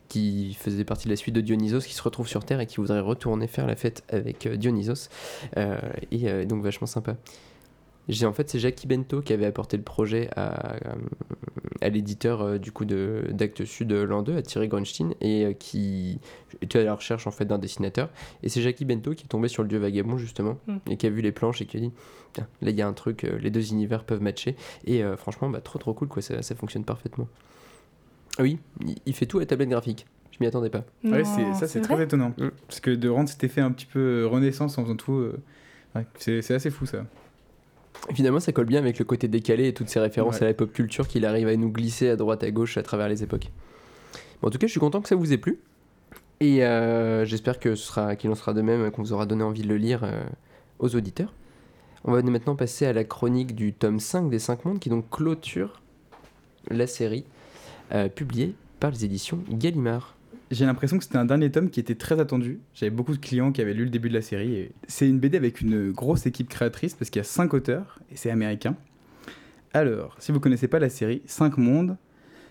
qui 0.09 0.55
faisait 0.55 0.85
partie 0.85 1.07
de 1.07 1.11
la 1.11 1.17
suite 1.17 1.35
de 1.35 1.41
Dionysos, 1.41 1.81
qui 1.81 1.95
se 1.95 2.03
retrouve 2.03 2.29
sur 2.29 2.45
Terre 2.45 2.61
et 2.61 2.67
qui 2.67 2.77
voudrait 2.77 3.01
retourner 3.01 3.47
faire 3.47 3.67
la 3.67 3.77
fête 3.77 4.05
avec 4.09 4.47
euh, 4.47 4.57
Dionysos. 4.57 5.09
Euh, 5.57 5.79
et 6.11 6.47
donc, 6.47 6.63
vachement 6.63 6.87
sympa. 6.87 7.17
J'ai, 8.09 8.27
en 8.27 8.33
fait, 8.33 8.51
c'est 8.51 8.59
Jackie 8.59 8.87
Bento 8.87 9.21
qui 9.23 9.33
avait 9.33 9.47
apporté 9.47 9.77
le 9.77 9.83
projet 9.83 10.29
à, 10.37 10.77
à 11.81 11.89
l'éditeur 11.89 12.43
euh, 12.43 12.59
du 12.59 12.71
coup 12.73 12.85
de 12.85 13.25
d'Actes 13.31 13.65
Sud 13.65 13.93
euh, 13.93 14.05
l'an 14.07 14.23
2, 14.23 14.37
à 14.37 14.43
Thierry 14.43 14.69
Grunstein, 14.69 15.15
et 15.21 15.47
euh, 15.47 15.53
qui 15.53 16.19
était 16.61 16.81
à 16.81 16.85
la 16.85 16.95
recherche 16.95 17.27
en 17.27 17.31
fait 17.31 17.45
d'un 17.47 17.59
dessinateur. 17.59 18.11
Et 18.43 18.49
c'est 18.49 18.61
Jackie 18.63 18.85
Bento 18.85 19.15
qui 19.15 19.25
est 19.25 19.29
tombé 19.29 19.49
sur 19.49 19.63
le 19.63 19.69
Dieu 19.69 19.79
Vagabond 19.79 20.19
justement, 20.19 20.59
Mm. 20.67 20.77
et 20.91 20.97
qui 20.97 21.07
a 21.07 21.11
vu 21.11 21.21
les 21.23 21.33
planches 21.33 21.63
et 21.63 21.67
qui 21.67 21.77
a 21.79 21.81
dit 21.81 21.93
là 22.37 22.71
il 22.71 22.77
y 22.77 22.83
a 22.83 22.87
un 22.89 22.93
truc, 22.93 23.25
euh, 23.25 23.39
les 23.39 23.51
deux 23.51 23.71
univers 23.73 24.05
peuvent 24.05 24.23
matcher. 24.23 24.55
Et 24.87 25.03
euh, 25.03 25.17
franchement, 25.17 25.49
bah, 25.49 25.61
trop 25.61 25.79
trop 25.79 25.95
cool, 25.95 26.09
quoi, 26.09 26.21
ça, 26.23 26.43
ça 26.43 26.55
fonctionne 26.55 26.85
parfaitement. 26.85 27.29
Ah 28.39 28.43
oui, 28.43 28.59
il, 28.85 28.97
il 29.07 29.15
fait 29.15 29.27
tout 29.27 29.39
à 29.39 29.41
la 29.41 29.47
tablette 29.47 29.69
graphique. 29.71 30.07
Je 30.33 30.39
m'y 30.41 30.47
attendais 30.49 30.69
pas. 30.71 30.85
Ouais, 31.05 31.23
Non, 31.23 31.25
c'est, 31.25 31.55
ça, 31.55 31.69
c'est 31.69 31.81
très 31.81 32.03
étonnant. 32.03 32.35
Mm. 32.39 32.49
Parce 32.67 32.81
que 32.81 32.91
de 32.91 33.09
rendre 33.09 33.29
cet 33.29 33.45
effet 33.45 33.61
un 33.61 33.71
petit 33.71 33.87
peu 33.87 34.01
euh, 34.25 34.27
renaissance 34.27 34.77
en 34.79 34.83
faisant 34.83 34.97
tout, 34.97 35.13
euh, 35.13 35.41
c'est 36.19 36.51
assez 36.53 36.71
fou 36.71 36.87
ça. 36.87 37.05
Finalement, 38.15 38.41
ça 38.41 38.53
colle 38.53 38.67
bien 38.67 38.81
avec 38.81 38.99
le 38.99 39.05
côté 39.05 39.29
décalé 39.29 39.69
et 39.69 39.75
toutes 39.75 39.89
ces 39.89 40.01
références 40.01 40.37
Ouais. 40.37 40.43
à 40.43 40.47
la 40.47 40.55
pop 40.55 40.73
culture 40.73 41.09
qu'il 41.09 41.25
arrive 41.25 41.49
à 41.49 41.57
nous 41.57 41.71
glisser 41.71 42.09
à 42.11 42.17
droite 42.17 42.43
à 42.45 42.51
gauche 42.51 42.77
à 42.77 42.83
travers 42.83 43.09
les 43.09 43.23
époques. 43.23 43.51
Bon, 44.43 44.49
en 44.49 44.51
tout 44.51 44.59
cas, 44.59 44.67
je 44.67 44.73
suis 44.73 44.81
content 44.81 45.01
que 45.01 45.09
ça 45.09 45.17
vous 45.17 45.33
ait 45.33 45.39
plu. 45.39 45.61
Et 46.41 46.65
euh, 46.65 47.25
j'espère 47.25 47.59
que 47.59 47.75
ce 47.75 47.87
sera, 47.87 48.17
qu'il 48.17 48.29
en 48.31 48.35
sera 48.35 48.53
de 48.53 48.61
même, 48.61 48.91
qu'on 48.91 49.03
vous 49.03 49.13
aura 49.13 49.25
donné 49.25 49.43
envie 49.43 49.63
de 49.63 49.69
le 49.69 49.77
lire 49.77 50.05
euh, 50.05 50.23
aux 50.81 50.95
auditeurs. 50.97 51.33
On 52.05 52.13
va 52.13 52.21
maintenant 52.23 52.57
passer 52.57 52.85
à 52.85 52.93
la 52.93 53.05
chronique 53.05 53.55
du 53.55 53.73
tome 53.73 53.99
5 54.01 54.29
des 54.29 54.39
5 54.39 54.65
mondes 54.67 54.79
qui 54.79 54.91
donc 54.91 55.09
clôture 55.09 55.81
la 56.69 56.87
série 56.87 57.25
euh, 57.93 58.09
publiée 58.09 58.55
par 58.81 58.91
les 58.91 59.05
éditions 59.07 59.39
Gallimard. 59.49 60.15
J'ai 60.51 60.67
l'impression 60.67 60.99
que 60.99 61.05
c'était 61.05 61.17
un 61.17 61.25
dernier 61.25 61.51
tome 61.51 61.71
qui 61.71 61.81
était 61.81 61.95
très 61.95 62.21
attendu. 62.21 62.61
J'avais 62.75 62.91
beaucoup 62.91 63.13
de 63.13 63.19
clients 63.19 63.51
qui 63.51 63.63
avaient 63.63 63.73
lu 63.73 63.85
le 63.85 63.91
début 63.91 64.09
de 64.09 64.15
la 64.15 64.23
série. 64.23 64.71
C'est 64.87 65.09
une 65.09 65.19
BD 65.19 65.39
avec 65.39 65.61
une 65.61 65.91
grosse 65.91 66.27
équipe 66.27 66.49
créatrice 66.49 66.95
parce 66.95 67.11
qu'il 67.11 67.21
y 67.21 67.25
a 67.25 67.25
5 67.25 67.55
auteurs 67.55 67.99
et 68.13 68.17
c'est 68.17 68.31
américain. 68.31 68.77
Alors, 69.73 70.17
si 70.19 70.33
vous 70.33 70.41
connaissez 70.41 70.69
pas 70.69 70.79
la 70.79 70.91
série, 70.91 71.23
5 71.27 71.57
mondes, 71.57 71.97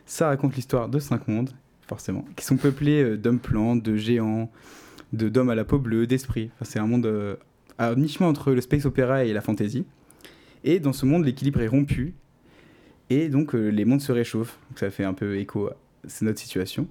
ça 0.05 0.27
raconte 0.27 0.55
l'histoire 0.55 0.89
de 0.89 0.99
5 0.99 1.27
mondes, 1.27 1.51
forcément, 1.87 2.25
qui 2.35 2.43
sont 2.43 2.57
peuplés 2.57 3.03
euh, 3.03 3.17
d'hommes 3.17 3.39
plantes, 3.39 3.83
de 3.83 3.95
géants, 3.95 4.51
d'hommes 5.13 5.49
à 5.49 5.55
la 5.55 5.63
peau 5.63 5.77
bleue, 5.77 6.07
d'esprits. 6.07 6.49
C'est 6.63 6.79
un 6.79 6.87
monde 6.87 7.05
euh, 7.05 7.35
à 7.77 7.95
mi-chemin 7.95 8.27
entre 8.27 8.51
le 8.51 8.61
space 8.61 8.85
opéra 8.85 9.23
et 9.23 9.33
la 9.33 9.41
fantasy. 9.41 9.85
Et 10.63 10.79
dans 10.79 10.93
ce 10.93 11.05
monde, 11.05 11.25
l'équilibre 11.25 11.61
est 11.61 11.67
rompu 11.67 12.15
et 13.09 13.29
donc 13.29 13.53
euh, 13.53 13.69
les 13.69 13.85
mondes 13.85 14.01
se 14.01 14.11
réchauffent. 14.11 14.57
Donc 14.69 14.79
ça 14.79 14.89
fait 14.89 15.03
un 15.03 15.13
peu 15.13 15.37
écho 15.37 15.67
à 15.67 15.75
notre 16.21 16.39
situation 16.39 16.87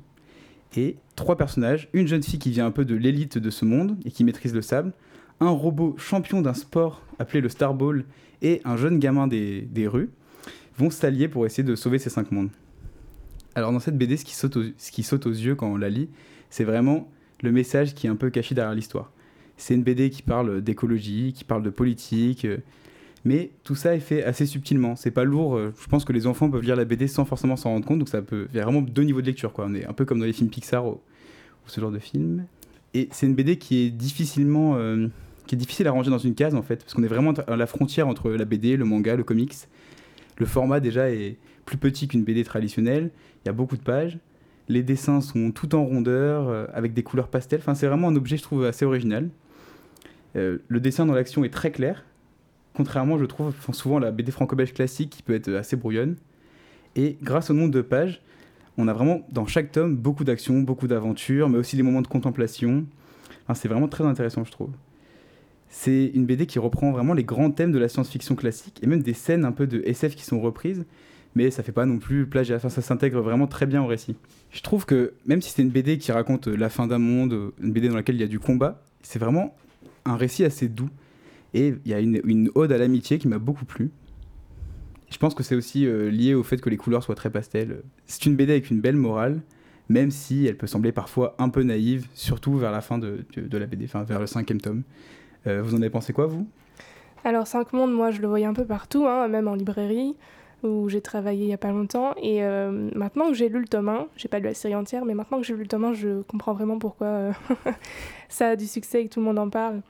et 0.76 0.96
trois 1.16 1.36
personnages, 1.36 1.88
une 1.92 2.06
jeune 2.06 2.22
fille 2.22 2.38
qui 2.38 2.50
vient 2.50 2.66
un 2.66 2.70
peu 2.70 2.84
de 2.84 2.94
l'élite 2.94 3.38
de 3.38 3.50
ce 3.50 3.64
monde 3.64 3.96
et 4.04 4.10
qui 4.10 4.24
maîtrise 4.24 4.54
le 4.54 4.62
sable, 4.62 4.92
un 5.40 5.50
robot 5.50 5.94
champion 5.98 6.42
d'un 6.42 6.54
sport 6.54 7.02
appelé 7.18 7.40
le 7.40 7.48
Star 7.48 7.74
Ball 7.74 8.04
et 8.42 8.60
un 8.64 8.76
jeune 8.76 8.98
gamin 8.98 9.26
des, 9.26 9.62
des 9.62 9.86
rues 9.86 10.10
vont 10.78 10.90
s'allier 10.90 11.28
pour 11.28 11.46
essayer 11.46 11.64
de 11.64 11.74
sauver 11.74 11.98
ces 11.98 12.10
cinq 12.10 12.32
mondes. 12.32 12.50
Alors 13.54 13.72
dans 13.72 13.80
cette 13.80 13.98
BD, 13.98 14.16
ce 14.16 14.24
qui 14.24 14.34
saute 14.34 14.56
aux, 14.56 14.64
ce 14.76 14.90
qui 14.90 15.02
saute 15.02 15.26
aux 15.26 15.32
yeux 15.32 15.54
quand 15.54 15.70
on 15.70 15.76
la 15.76 15.90
lit, 15.90 16.08
c'est 16.48 16.64
vraiment 16.64 17.10
le 17.42 17.52
message 17.52 17.94
qui 17.94 18.06
est 18.06 18.10
un 18.10 18.16
peu 18.16 18.30
caché 18.30 18.54
derrière 18.54 18.74
l'histoire. 18.74 19.12
C'est 19.56 19.74
une 19.74 19.82
BD 19.82 20.10
qui 20.10 20.22
parle 20.22 20.62
d'écologie, 20.62 21.32
qui 21.34 21.44
parle 21.44 21.62
de 21.62 21.70
politique, 21.70 22.44
euh, 22.44 22.58
mais 23.24 23.50
tout 23.62 23.74
ça 23.74 23.94
est 23.94 24.00
fait 24.00 24.24
assez 24.24 24.46
subtilement. 24.46 24.96
C'est 24.96 25.10
pas 25.12 25.24
lourd. 25.24 25.56
euh, 25.56 25.72
Je 25.80 25.86
pense 25.88 26.04
que 26.04 26.12
les 26.12 26.26
enfants 26.26 26.50
peuvent 26.50 26.62
lire 26.62 26.76
la 26.76 26.84
BD 26.84 27.06
sans 27.06 27.24
forcément 27.24 27.56
s'en 27.56 27.70
rendre 27.70 27.86
compte. 27.86 27.98
Donc 28.00 28.08
ça 28.08 28.22
peut. 28.22 28.48
Il 28.52 28.56
y 28.56 28.60
a 28.60 28.64
vraiment 28.64 28.82
deux 28.82 29.02
niveaux 29.02 29.20
de 29.20 29.26
lecture. 29.26 29.52
Quoi. 29.52 29.66
On 29.68 29.74
est 29.74 29.86
un 29.86 29.92
peu 29.92 30.04
comme 30.04 30.18
dans 30.18 30.24
les 30.26 30.32
films 30.32 30.50
Pixar 30.50 30.84
ou, 30.86 31.00
ce 31.66 31.80
genre 31.80 31.92
de 31.92 31.98
film. 32.00 32.46
Et 32.94 33.08
c'est 33.12 33.26
une 33.26 33.34
BD 33.34 33.56
qui 33.58 33.86
est 33.86 33.90
difficilement. 33.90 34.74
euh, 34.76 35.08
qui 35.46 35.56
est 35.56 35.58
difficile 35.58 35.88
à 35.88 35.90
ranger 35.90 36.10
dans 36.10 36.18
une 36.18 36.34
case 36.34 36.54
en 36.54 36.62
fait. 36.62 36.76
Parce 36.76 36.94
qu'on 36.94 37.02
est 37.02 37.08
vraiment 37.08 37.32
à 37.32 37.56
la 37.56 37.66
frontière 37.66 38.06
entre 38.08 38.30
la 38.30 38.44
BD, 38.44 38.76
le 38.76 38.84
manga, 38.84 39.16
le 39.16 39.24
comics. 39.24 39.54
Le 40.38 40.46
format 40.46 40.80
déjà 40.80 41.10
est 41.10 41.36
plus 41.66 41.76
petit 41.76 42.08
qu'une 42.08 42.24
BD 42.24 42.44
traditionnelle. 42.44 43.10
Il 43.44 43.48
y 43.48 43.50
a 43.50 43.52
beaucoup 43.52 43.76
de 43.76 43.82
pages. 43.82 44.18
Les 44.68 44.82
dessins 44.82 45.20
sont 45.20 45.50
tout 45.50 45.74
en 45.74 45.84
rondeur, 45.84 46.48
euh, 46.48 46.66
avec 46.72 46.94
des 46.94 47.02
couleurs 47.02 47.28
pastel. 47.28 47.58
Enfin, 47.60 47.74
c'est 47.74 47.86
vraiment 47.86 48.08
un 48.08 48.16
objet, 48.16 48.36
je 48.36 48.42
trouve, 48.42 48.64
assez 48.64 48.84
original. 48.84 49.28
Le 50.34 50.80
dessin 50.80 51.04
dans 51.04 51.12
l'action 51.14 51.44
est 51.44 51.50
très 51.52 51.70
clair. 51.72 52.04
Contrairement, 52.74 53.18
je 53.18 53.24
trouve, 53.24 53.54
souvent 53.72 53.98
la 53.98 54.10
BD 54.10 54.32
franco-belge 54.32 54.72
classique 54.72 55.10
qui 55.10 55.22
peut 55.22 55.34
être 55.34 55.52
assez 55.52 55.76
brouillonne. 55.76 56.16
Et 56.96 57.16
grâce 57.22 57.50
au 57.50 57.54
nombre 57.54 57.70
de 57.70 57.82
pages, 57.82 58.22
on 58.78 58.88
a 58.88 58.92
vraiment 58.92 59.26
dans 59.30 59.46
chaque 59.46 59.72
tome 59.72 59.96
beaucoup 59.96 60.24
d'actions, 60.24 60.60
beaucoup 60.60 60.86
d'aventures, 60.86 61.48
mais 61.48 61.58
aussi 61.58 61.76
des 61.76 61.82
moments 61.82 62.02
de 62.02 62.06
contemplation. 62.06 62.84
C'est 63.54 63.68
vraiment 63.68 63.88
très 63.88 64.04
intéressant, 64.04 64.44
je 64.44 64.50
trouve. 64.50 64.70
C'est 65.68 66.10
une 66.14 66.24
BD 66.26 66.46
qui 66.46 66.58
reprend 66.58 66.90
vraiment 66.92 67.12
les 67.12 67.24
grands 67.24 67.50
thèmes 67.50 67.72
de 67.72 67.78
la 67.78 67.88
science-fiction 67.88 68.34
classique 68.34 68.78
et 68.82 68.86
même 68.86 69.02
des 69.02 69.14
scènes 69.14 69.44
un 69.44 69.52
peu 69.52 69.66
de 69.66 69.82
SF 69.86 70.16
qui 70.16 70.24
sont 70.24 70.40
reprises, 70.40 70.84
mais 71.34 71.50
ça 71.50 71.62
fait 71.62 71.72
pas 71.72 71.86
non 71.86 71.98
plus 71.98 72.26
plagiat. 72.26 72.56
Enfin, 72.56 72.68
ça 72.68 72.82
s'intègre 72.82 73.20
vraiment 73.20 73.46
très 73.46 73.66
bien 73.66 73.82
au 73.82 73.86
récit. 73.86 74.16
Je 74.50 74.62
trouve 74.62 74.86
que 74.86 75.12
même 75.26 75.42
si 75.42 75.50
c'est 75.50 75.62
une 75.62 75.70
BD 75.70 75.98
qui 75.98 76.12
raconte 76.12 76.46
la 76.46 76.68
fin 76.70 76.86
d'un 76.86 76.98
monde, 76.98 77.52
une 77.62 77.72
BD 77.72 77.88
dans 77.88 77.96
laquelle 77.96 78.16
il 78.16 78.20
y 78.20 78.24
a 78.24 78.28
du 78.28 78.38
combat, 78.38 78.82
c'est 79.02 79.18
vraiment 79.18 79.54
un 80.04 80.16
récit 80.16 80.44
assez 80.44 80.68
doux. 80.68 80.90
Et 81.54 81.74
il 81.84 81.90
y 81.90 81.94
a 81.94 82.00
une, 82.00 82.50
ode 82.54 82.72
à 82.72 82.78
l'amitié 82.78 83.18
qui 83.18 83.28
m'a 83.28 83.38
beaucoup 83.38 83.64
plu. 83.64 83.90
Je 85.10 85.18
pense 85.18 85.34
que 85.34 85.42
c'est 85.42 85.54
aussi 85.54 85.86
euh, 85.86 86.10
lié 86.10 86.34
au 86.34 86.42
fait 86.42 86.58
que 86.58 86.70
les 86.70 86.78
couleurs 86.78 87.02
soient 87.02 87.14
très 87.14 87.30
pastel. 87.30 87.82
C'est 88.06 88.24
une 88.24 88.34
BD 88.34 88.52
avec 88.52 88.70
une 88.70 88.80
belle 88.80 88.96
morale, 88.96 89.42
même 89.88 90.10
si 90.10 90.46
elle 90.46 90.56
peut 90.56 90.66
sembler 90.66 90.92
parfois 90.92 91.34
un 91.38 91.50
peu 91.50 91.62
naïve, 91.62 92.06
surtout 92.14 92.56
vers 92.56 92.72
la 92.72 92.80
fin 92.80 92.98
de, 92.98 93.24
de, 93.36 93.58
la 93.58 93.66
BD, 93.66 93.84
enfin 93.84 94.04
vers 94.04 94.20
le 94.20 94.26
cinquième 94.26 94.60
tome. 94.60 94.82
Euh, 95.46 95.60
vous 95.62 95.74
en 95.74 95.78
avez 95.78 95.90
pensé 95.90 96.14
quoi, 96.14 96.26
vous? 96.26 96.46
Alors, 97.24 97.46
Cinq 97.46 97.72
Mondes, 97.72 97.92
moi, 97.92 98.10
je 98.10 98.20
le 98.20 98.28
voyais 98.28 98.46
un 98.46 98.54
peu 98.54 98.64
partout, 98.64 99.06
hein, 99.06 99.28
même 99.28 99.46
en 99.46 99.54
librairie, 99.54 100.16
où 100.62 100.88
j'ai 100.88 101.00
travaillé 101.00 101.44
il 101.44 101.50
y 101.50 101.52
a 101.52 101.58
pas 101.58 101.70
longtemps. 101.70 102.14
Et 102.20 102.42
euh, 102.42 102.90
maintenant 102.94 103.28
que 103.28 103.34
j'ai 103.34 103.48
lu 103.48 103.60
le 103.60 103.68
tome 103.68 103.88
1, 103.88 104.06
j'ai 104.16 104.28
pas 104.28 104.38
lu 104.38 104.46
la 104.46 104.54
série 104.54 104.74
entière, 104.74 105.04
mais 105.04 105.14
maintenant 105.14 105.38
que 105.38 105.44
j'ai 105.44 105.54
lu 105.54 105.62
le 105.62 105.68
tome 105.68 105.84
1, 105.84 105.92
je 105.92 106.22
comprends 106.22 106.52
vraiment 106.52 106.78
pourquoi 106.78 107.32
ça 108.28 108.50
a 108.50 108.56
du 108.56 108.66
succès 108.66 109.02
et 109.02 109.08
que 109.08 109.14
tout 109.14 109.20
le 109.20 109.26
monde 109.26 109.38
en 109.38 109.50
parle. 109.50 109.82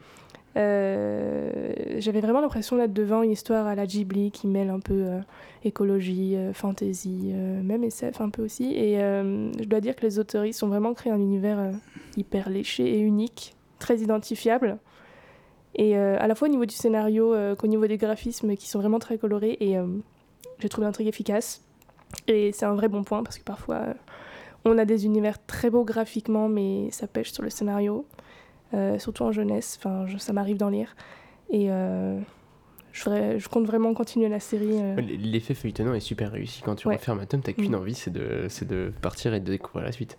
Euh, 0.56 1.72
J'avais 1.98 2.20
vraiment 2.20 2.40
l'impression 2.40 2.76
d'être 2.76 2.92
devant 2.92 3.22
une 3.22 3.30
histoire 3.30 3.66
à 3.66 3.74
la 3.74 3.86
Ghibli 3.86 4.30
qui 4.30 4.46
mêle 4.46 4.70
un 4.70 4.80
peu 4.80 5.04
euh, 5.06 5.20
écologie, 5.64 6.36
euh, 6.36 6.52
fantasy, 6.52 7.32
même 7.62 7.84
SF 7.84 8.20
un 8.20 8.30
peu 8.30 8.42
aussi. 8.44 8.72
Et 8.74 8.96
je 8.98 9.64
dois 9.64 9.80
dire 9.80 9.96
que 9.96 10.02
les 10.02 10.18
autoristes 10.18 10.62
ont 10.62 10.68
vraiment 10.68 10.94
créé 10.94 11.12
un 11.12 11.20
univers 11.20 11.72
hyper 12.16 12.50
léché 12.50 12.98
et 12.98 13.00
unique, 13.00 13.54
très 13.78 13.98
identifiable. 13.98 14.78
Et 15.74 15.96
à 15.96 16.26
la 16.26 16.34
fois 16.34 16.48
au 16.48 16.50
niveau 16.50 16.66
du 16.66 16.74
scénario 16.74 17.34
qu'au 17.56 17.66
niveau 17.66 17.86
des 17.86 17.96
graphismes 17.96 18.56
qui 18.56 18.68
sont 18.68 18.80
vraiment 18.80 18.98
très 18.98 19.18
colorés. 19.18 19.56
Et 19.60 19.78
euh, 19.78 19.86
j'ai 20.58 20.68
trouvé 20.68 20.86
l'intrigue 20.86 21.08
efficace. 21.08 21.62
Et 22.26 22.52
c'est 22.52 22.66
un 22.66 22.74
vrai 22.74 22.88
bon 22.88 23.04
point 23.04 23.22
parce 23.22 23.38
que 23.38 23.44
parfois 23.44 23.86
on 24.64 24.78
a 24.78 24.84
des 24.84 25.06
univers 25.06 25.44
très 25.46 25.70
beaux 25.70 25.84
graphiquement, 25.84 26.48
mais 26.48 26.90
ça 26.90 27.06
pêche 27.06 27.32
sur 27.32 27.42
le 27.42 27.50
scénario. 27.50 28.06
Euh, 28.74 28.98
surtout 28.98 29.24
en 29.24 29.32
jeunesse, 29.32 29.76
enfin, 29.78 30.06
je- 30.06 30.16
ça 30.18 30.32
m'arrive 30.32 30.56
d'en 30.56 30.70
lire. 30.70 30.94
Et 31.50 31.70
euh, 31.70 32.18
je, 32.92 33.48
compte 33.48 33.66
vraiment 33.66 33.92
continuer 33.94 34.28
la 34.28 34.40
série. 34.40 34.78
euh. 34.80 34.96
L'effet 35.00 35.54
feuilletonnant 35.54 35.94
est 35.94 36.00
super 36.00 36.30
réussi. 36.32 36.62
Quand 36.62 36.74
tu 36.76 36.88
Ouais. 36.88 36.96
refermes 36.96 37.20
un 37.20 37.26
tome, 37.26 37.40
t'as 37.42 37.52
qu'une 37.52 37.72
Mm. 37.72 37.80
envie, 37.80 37.94
c'est 37.94 38.10
de, 38.12 38.48
de 38.68 38.92
partir 39.02 39.34
et 39.34 39.40
de 39.40 39.50
découvrir 39.50 39.84
la 39.84 39.92
suite. 39.92 40.16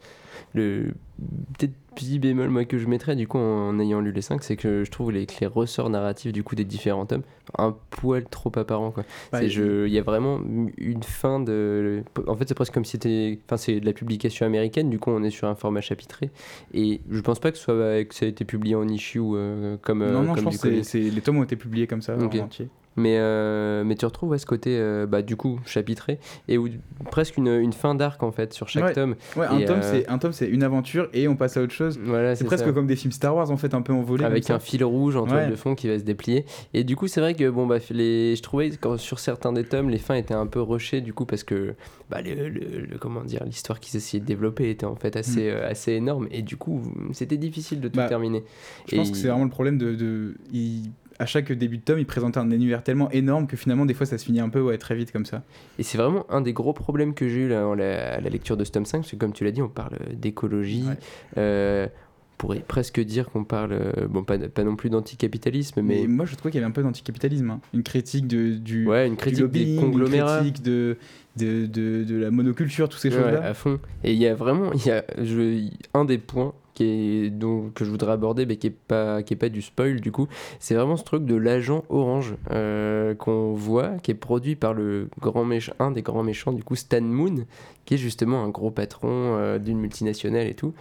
Peut-être 0.53 1.73
petit 1.95 2.19
bémol 2.19 2.49
moi 2.49 2.65
que 2.65 2.77
je 2.77 2.87
mettrais 2.87 3.15
du 3.15 3.27
coup 3.27 3.37
en 3.37 3.79
ayant 3.79 3.99
lu 4.01 4.11
les 4.11 4.21
5, 4.21 4.43
c'est 4.43 4.55
que 4.55 4.83
je 4.83 4.91
trouve 4.91 5.11
les, 5.11 5.25
que 5.25 5.33
les 5.41 5.47
ressorts 5.47 5.89
narratifs 5.89 6.31
du 6.33 6.43
coup 6.43 6.55
des 6.55 6.63
différents 6.65 7.05
tomes 7.05 7.23
un 7.57 7.75
poil 7.89 8.23
trop 8.25 8.51
apparent 8.55 8.91
quoi. 8.91 9.03
Bah, 9.31 9.43
il- 9.43 9.49
je- 9.49 9.85
Il 9.87 9.93
y 9.93 9.99
a 9.99 10.01
vraiment 10.01 10.39
une 10.77 11.03
fin 11.03 11.39
de. 11.39 12.03
En 12.27 12.35
fait, 12.35 12.47
c'est 12.47 12.55
presque 12.55 12.73
comme 12.73 12.85
si 12.85 12.91
c'était. 12.91 13.39
Enfin, 13.45 13.57
c'est 13.57 13.79
de 13.81 13.85
la 13.85 13.91
publication 13.93 14.45
américaine, 14.45 14.89
du 14.89 14.97
coup, 14.97 15.11
on 15.11 15.23
est 15.23 15.29
sur 15.29 15.47
un 15.47 15.55
format 15.55 15.81
chapitré. 15.81 16.29
Et 16.73 17.01
je 17.11 17.19
pense 17.19 17.39
pas 17.39 17.51
que, 17.51 17.57
ce 17.57 17.63
soit, 17.65 18.05
que 18.05 18.15
ça 18.15 18.25
a 18.25 18.29
été 18.29 18.45
publié 18.45 18.75
en 18.75 18.87
issue 18.87 19.19
euh, 19.21 19.75
comme, 19.81 20.01
euh, 20.01 20.13
non, 20.13 20.23
non, 20.23 20.35
je 20.35 20.41
pense 20.41 20.57
que 20.57 20.69
les 20.97 21.21
tomes 21.21 21.37
ont 21.37 21.43
été 21.43 21.55
publiés 21.57 21.85
comme 21.85 22.01
ça 22.01 22.15
Ok. 22.17 22.35
en 22.35 22.45
entier. 22.45 22.69
Mais, 22.95 23.17
euh, 23.17 23.83
mais 23.83 23.95
tu 23.95 24.05
retrouves 24.05 24.29
ouais, 24.29 24.37
ce 24.37 24.45
côté, 24.45 24.77
euh, 24.77 25.05
bah, 25.07 25.21
du 25.21 25.35
coup, 25.35 25.59
chapitré, 25.65 26.19
et 26.47 26.57
où, 26.57 26.67
presque 27.09 27.37
une, 27.37 27.47
une 27.47 27.73
fin 27.73 27.95
d'arc 27.95 28.21
en 28.21 28.31
fait 28.31 28.53
sur 28.53 28.69
chaque 28.69 28.83
Ouais. 28.83 28.93
tome. 28.93 29.15
Ouais, 29.35 29.45
un 29.47 29.57
Et, 29.59 29.65
tome, 29.65 29.79
euh, 29.79 29.91
c'est 29.91 30.07
un 30.09 30.17
tome, 30.19 30.31
c'est 30.33 30.47
une 30.47 30.61
aventure 30.63 31.09
et 31.13 31.27
on 31.27 31.35
passe 31.35 31.57
à 31.57 31.61
autre 31.61 31.73
chose. 31.73 31.99
Voilà, 32.03 32.35
C'est 32.35 32.45
presque 32.45 32.65
ça. 32.65 32.71
comme 32.71 32.85
des 32.87 32.95
films 32.95 33.11
Star 33.11 33.35
Wars 33.35 33.49
en 33.49 33.57
fait, 33.57 33.73
un 33.73 33.81
peu 33.81 33.93
envolés. 33.93 34.25
avec 34.25 34.45
comme 34.45 34.55
un 34.57 34.59
fil 34.59 34.83
rouge 34.83 35.15
en 35.15 35.25
toile 35.25 35.49
de 35.49 35.55
fond 35.55 35.73
qui 35.75 35.87
va 35.87 35.97
se 35.97 36.03
déplier. 36.03 36.45
Et 36.73 36.83
du 36.83 36.95
coup, 36.95 37.07
c'est 37.07 37.19
vrai 37.21 37.33
que 37.33 37.49
bon, 37.49 37.65
bah, 37.65 37.77
les... 37.89 38.35
je 38.35 38.41
trouvais 38.43 38.69
que 38.69 38.97
sur 38.97 39.19
certains 39.19 39.53
des 39.53 39.63
tomes, 39.63 39.89
les 39.89 39.97
fins 39.97 40.15
étaient 40.15 40.33
un 40.33 40.47
peu 40.47 40.61
rushées 40.61 41.01
du 41.01 41.13
coup 41.13 41.25
parce 41.25 41.43
que 41.43 41.73
bah, 42.09 42.21
le, 42.21 42.49
le- 42.49 42.59
le- 42.81 42.97
comment 42.99 43.23
dire, 43.23 43.43
l'histoire 43.43 43.79
qu'ils 43.79 43.97
essayaient 43.97 44.21
de 44.21 44.25
développer 44.27 44.69
était 44.69 44.85
en 44.85 44.95
fait 44.95 45.15
assez, 45.15 45.49
euh, 45.49 45.67
assez 45.69 45.93
énorme 45.93 46.27
et 46.31 46.41
du 46.43 46.57
coup, 46.57 46.81
c'était 47.11 47.37
difficile 47.37 47.79
de 47.81 47.87
tout. 47.87 47.97
Bah, 47.97 48.07
terminer. 48.07 48.43
Je 48.89 48.95
pense 48.97 49.09
Et- 49.09 49.11
que 49.11 49.17
c'est 49.17 49.27
vraiment 49.29 49.45
le 49.45 49.49
problème 49.49 49.77
de. 49.77 49.93
de- 49.95 50.35
il- 50.51 50.91
À 51.19 51.25
chaque 51.25 51.51
début 51.51 51.77
de 51.77 51.83
tome, 51.83 51.99
il 51.99 52.05
présente 52.05 52.37
un 52.37 52.49
univers 52.51 52.83
tellement 52.83 53.09
énorme 53.11 53.47
que 53.47 53.55
finalement, 53.55 53.85
des 53.85 53.93
fois, 53.93 54.05
ça 54.05 54.17
se 54.17 54.25
finit 54.25 54.39
un 54.39 54.49
peu 54.49 54.61
ouais, 54.61 54.77
très 54.77 54.95
vite 54.95 55.11
comme 55.11 55.25
ça. 55.25 55.43
Et 55.79 55.83
c'est 55.83 55.97
vraiment 55.97 56.25
un 56.29 56.41
des 56.41 56.53
gros 56.53 56.73
problèmes 56.73 57.13
que 57.13 57.27
j'ai 57.29 57.41
eu 57.41 57.47
là, 57.49 57.67
en 57.67 57.75
la, 57.75 58.15
à 58.15 58.19
la 58.21 58.29
lecture 58.29 58.57
de 58.57 58.63
ce 58.63 58.71
tome 58.71 58.85
5, 58.85 58.99
parce 58.99 59.11
que 59.11 59.15
comme 59.15 59.33
tu 59.33 59.43
l'as 59.43 59.51
dit, 59.51 59.61
on 59.61 59.69
parle 59.69 59.97
d'écologie. 60.13 60.83
Ouais. 60.87 60.97
euh, 61.37 61.87
on 61.87 62.45
pourrait 62.47 62.63
presque 62.67 62.99
dire 62.99 63.29
qu'on 63.29 63.45
parle, 63.45 63.71
euh, 63.73 64.07
bon, 64.09 64.23
pas, 64.23 64.37
pas 64.37 64.63
non 64.65 64.75
plus 64.75 64.89
d'anticapitalisme, 64.89 65.81
Mais, 65.81 66.01
mais, 66.01 66.07
moi, 66.07 66.25
je 66.25 66.35
trouvais 66.35 66.51
qu'il 66.51 66.59
y 66.59 66.63
avait 66.63 66.69
un 66.69 66.73
peu 66.73 66.83
d'anticapitalisme. 66.83 67.51
hein. 67.51 67.61
Une 67.73 67.83
critique 67.83 68.27
de, 68.27 68.55
du, 68.55 68.85
ouais, 68.87 69.05
une 69.07 69.13
du 69.13 69.17
critique 69.17 69.39
lobbying, 69.41 69.75
des 69.75 69.81
conglomérats. 69.81 70.39
une 70.39 70.43
critique 70.47 70.63
de, 70.63 70.97
de, 71.37 71.67
de, 71.67 72.03
de 72.03 72.15
la 72.17 72.31
monoculture, 72.31 72.89
toutes 72.89 72.99
ces 72.99 73.09
Ouais, 73.09 73.15
choses-là. 73.15 73.45
à 73.45 73.53
fond. 73.53 73.79
Et 74.03 74.11
il 74.13 74.19
y 74.19 74.27
a 74.27 74.35
vraiment 74.35 74.73
il 74.73 74.85
y 74.85 74.91
a, 74.91 75.05
je, 75.21 75.69
un 75.93 76.03
des 76.05 76.17
points 76.17 76.53
qui 76.73 76.83
est, 76.83 77.29
dont, 77.29 77.69
que 77.73 77.85
je 77.85 77.89
voudrais 77.89 78.11
aborder, 78.11 78.45
mais 78.45 78.57
qui 78.57 78.67
est 78.67 78.75
pas, 78.75 79.23
qui 79.23 79.33
est 79.33 79.37
pas 79.37 79.49
du 79.49 79.61
spoil 79.61 80.01
du 80.01 80.11
coup, 80.11 80.27
c'est 80.59 80.75
vraiment 80.75 80.97
ce 80.97 81.03
truc 81.03 81.25
de 81.25 81.35
l'agent 81.35 81.83
orange 81.89 82.35
euh, 82.51 83.15
qu'on 83.15 83.53
voit, 83.53 83.97
qui 84.01 84.11
est 84.11 84.15
produit 84.15 84.55
par 84.55 84.73
le 84.73 85.09
grand 85.19 85.45
méchant, 85.45 85.73
un 85.79 85.91
des 85.91 86.01
grands 86.01 86.23
méchants 86.23 86.53
du 86.53 86.63
coup, 86.63 86.75
Stan 86.75 87.01
Moon, 87.01 87.45
qui 87.85 87.95
est 87.95 87.97
justement 87.97 88.43
un 88.43 88.49
gros 88.49 88.71
patron 88.71 89.09
euh, 89.09 89.59
d'une 89.59 89.79
multinationale 89.79 90.47
et 90.47 90.55
tout, 90.55 90.73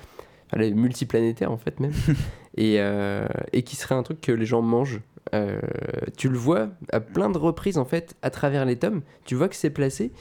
enfin, 0.47 0.63
elle 0.63 0.69
est 0.69 0.71
multiplanétaire 0.73 1.53
en 1.53 1.59
fait 1.59 1.81
même, 1.81 1.93
et, 2.57 2.77
euh, 2.79 3.27
et 3.53 3.63
qui 3.63 3.77
serait 3.77 3.95
un 3.95 4.03
truc 4.03 4.21
que 4.21 4.33
les 4.33 4.47
gens 4.47 4.63
mangent. 4.63 5.01
Tu 6.19 6.29
le 6.29 6.37
vois 6.37 6.69
à 6.91 7.01
plein 7.01 7.31
de 7.31 7.39
reprises 7.39 7.79
en 7.79 7.87
fait 7.87 8.17
à 8.21 8.29
travers 8.29 8.67
les 8.67 8.77
tomes, 8.77 9.01
tu 9.25 9.35
vois 9.35 9.49
que 9.49 9.57
c'est 9.57 9.71
placé, 9.71 10.13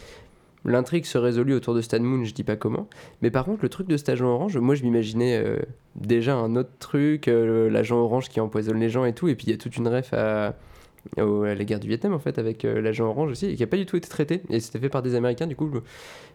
L'intrigue 0.63 1.05
se 1.05 1.17
résolut 1.17 1.53
autour 1.53 1.73
de 1.73 1.81
Stan 1.81 1.99
Moon, 1.99 2.23
je 2.23 2.33
dis 2.33 2.43
pas 2.43 2.55
comment. 2.55 2.87
Mais 3.21 3.31
par 3.31 3.45
contre, 3.45 3.63
le 3.63 3.69
truc 3.69 3.87
de 3.87 3.97
cet 3.97 4.09
agent 4.09 4.27
orange, 4.27 4.57
moi 4.57 4.75
je 4.75 4.83
m'imaginais 4.83 5.41
euh, 5.43 5.57
déjà 5.95 6.35
un 6.35 6.55
autre 6.55 6.71
truc, 6.77 7.27
euh, 7.27 7.69
l'agent 7.69 7.97
orange 7.97 8.29
qui 8.29 8.39
empoisonne 8.39 8.79
les 8.79 8.89
gens 8.89 9.05
et 9.05 9.13
tout. 9.13 9.27
Et 9.27 9.35
puis 9.35 9.47
il 9.47 9.51
y 9.51 9.53
a 9.53 9.57
toute 9.57 9.75
une 9.77 9.87
ref 9.87 10.13
à, 10.13 10.55
au- 11.17 11.43
à 11.43 11.55
la 11.55 11.63
guerre 11.63 11.79
du 11.79 11.87
Vietnam 11.87 12.13
en 12.13 12.19
fait, 12.19 12.37
avec 12.39 12.65
euh, 12.65 12.81
l'agent 12.81 13.05
orange 13.07 13.31
aussi, 13.31 13.47
et 13.47 13.55
qui 13.55 13.63
a 13.63 13.67
pas 13.67 13.77
du 13.77 13.85
tout 13.85 13.95
été 13.97 14.07
traité. 14.09 14.41
Et 14.49 14.59
c'était 14.59 14.79
fait 14.79 14.89
par 14.89 15.01
des 15.01 15.15
Américains, 15.15 15.47
du 15.47 15.55
coup, 15.55 15.69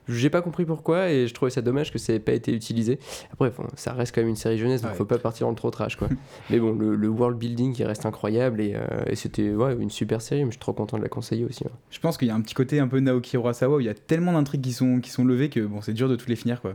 j'ai 0.09 0.31
pas 0.31 0.43
compris 0.43 0.65
pourquoi. 0.65 1.11
Et 1.11 1.27
je 1.27 1.35
trouvais 1.35 1.51
ça 1.51 1.63
dommage 1.63 1.93
que 1.93 1.99
ça 1.99 2.13
ait 2.13 2.19
pas 2.21 2.33
été 2.33 2.53
utilisé. 2.53 2.99
Après, 3.33 3.51
bon, 3.51 3.65
ça 3.77 3.93
reste 3.93 4.15
quand 4.15 4.21
même 4.21 4.29
une 4.29 4.37
série 4.37 4.59
jeunesse, 4.59 4.83
donc 4.83 4.93
Ouais. 4.93 4.97
faut 4.97 5.05
pas 5.05 5.19
partir 5.19 5.47
dans 5.47 5.51
le 5.51 5.57
trop 5.57 5.71
trash 5.71 5.97
quoi. 5.97 6.09
Mais 6.51 6.59
bon, 6.59 6.73
le, 6.75 6.95
le 6.97 7.09
world 7.09 7.39
building 7.39 7.73
qui 7.73 7.85
reste 7.85 8.07
incroyable, 8.07 8.61
et, 8.61 8.75
euh, 8.75 8.81
et 9.07 9.17
c'était 9.17 9.53
ouais, 9.55 9.75
une 9.79 9.91
super 9.91 10.21
série, 10.23 10.41
mais 10.45 10.51
je 10.51 10.55
suis 10.57 10.61
trop 10.61 10.73
content 10.73 10.97
de 10.99 11.03
la 11.03 11.09
conseiller 11.09 11.45
aussi. 11.45 11.65
ouais. 11.65 11.71
Je 11.91 11.99
pense 12.01 12.17
qu'il 12.19 12.29
y 12.29 12.31
a 12.31 12.35
un 12.35 12.41
petit 12.41 12.55
côté 12.55 12.79
un 12.81 12.89
peu 12.89 13.01
Naoki 13.01 13.37
Urasawa 13.37 13.77
où 13.77 13.81
il 13.81 13.87
y 13.87 13.89
a 13.89 13.95
tellement 13.95 14.33
d'intrigues 14.35 14.63
qui 14.63 14.73
sont, 14.73 15.01
qui 15.01 15.11
sont 15.11 15.25
levées 15.25 15.49
que 15.49 15.61
bon, 15.61 15.81
c'est 15.81 15.93
dur 15.93 16.09
de 16.09 16.17
toutes 16.17 16.29
les 16.29 16.37
finir. 16.37 16.61
quoi. 16.61 16.75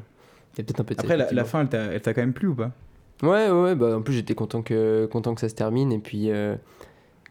Il 0.53 0.57
y 0.57 0.61
a 0.61 0.63
peut-être 0.65 0.81
un 0.81 0.83
peu 0.83 0.95
de 0.95 0.99
ça, 0.99 1.05
Après, 1.05 1.17
la, 1.33 1.45
fin, 1.45 1.65
elle 1.71 2.01
t'a 2.01 2.13
quand 2.13 2.21
même 2.21 2.33
plu 2.33 2.49
ou 2.49 2.55
pas? 2.55 2.71
Ouais, 3.23 3.49
ouais, 3.49 3.61
ouais, 3.63 3.75
bah 3.75 3.95
en 3.97 4.01
plus 4.01 4.13
j'étais 4.15 4.33
content 4.33 4.63
que, 4.63 5.05
content 5.05 5.35
que 5.35 5.41
ça 5.41 5.47
se 5.47 5.53
termine 5.55 5.91
et 5.91 5.99
puis 5.99 6.31
euh, 6.31 6.55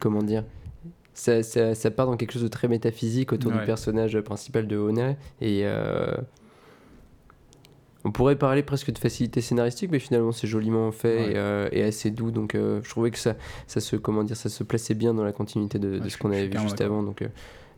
comment 0.00 0.22
dire, 0.22 0.42
ça, 1.14 1.42
ça, 1.44 1.74
ça 1.76 1.90
part 1.92 2.06
dans 2.06 2.16
quelque 2.16 2.32
chose 2.32 2.42
de 2.42 2.48
très 2.48 2.66
métaphysique 2.66 3.32
autour 3.32 3.52
Ouais. 3.52 3.60
du 3.60 3.66
personnage 3.66 4.18
principal 4.20 4.66
de 4.66 4.76
Honey 4.76 5.16
et 5.40 5.60
euh, 5.64 6.14
on 8.04 8.12
pourrait 8.12 8.36
parler 8.36 8.62
presque 8.62 8.90
de 8.92 8.98
facilité 8.98 9.40
scénaristique 9.42 9.90
mais 9.90 9.98
finalement 9.98 10.32
c'est 10.32 10.46
joliment 10.46 10.90
fait 10.92 11.16
Ouais. 11.16 11.32
et, 11.32 11.36
euh, 11.36 11.68
et 11.72 11.82
assez 11.82 12.10
doux 12.10 12.30
donc 12.30 12.54
euh, 12.54 12.80
je 12.82 12.88
trouvais 12.90 13.10
que 13.10 13.18
ça, 13.18 13.36
ça 13.66 13.80
se 13.80 13.96
comment 13.96 14.24
dire, 14.24 14.36
ça 14.36 14.48
se 14.48 14.64
plaçait 14.64 14.94
bien 14.94 15.12
dans 15.12 15.24
la 15.24 15.32
continuité 15.32 15.78
de, 15.78 15.98
de 15.98 16.02
Ouais, 16.04 16.08
ce 16.08 16.16
qu'on 16.16 16.30
avait 16.30 16.48
vu 16.48 16.58
juste 16.58 16.80
avant 16.80 17.02
donc 17.02 17.22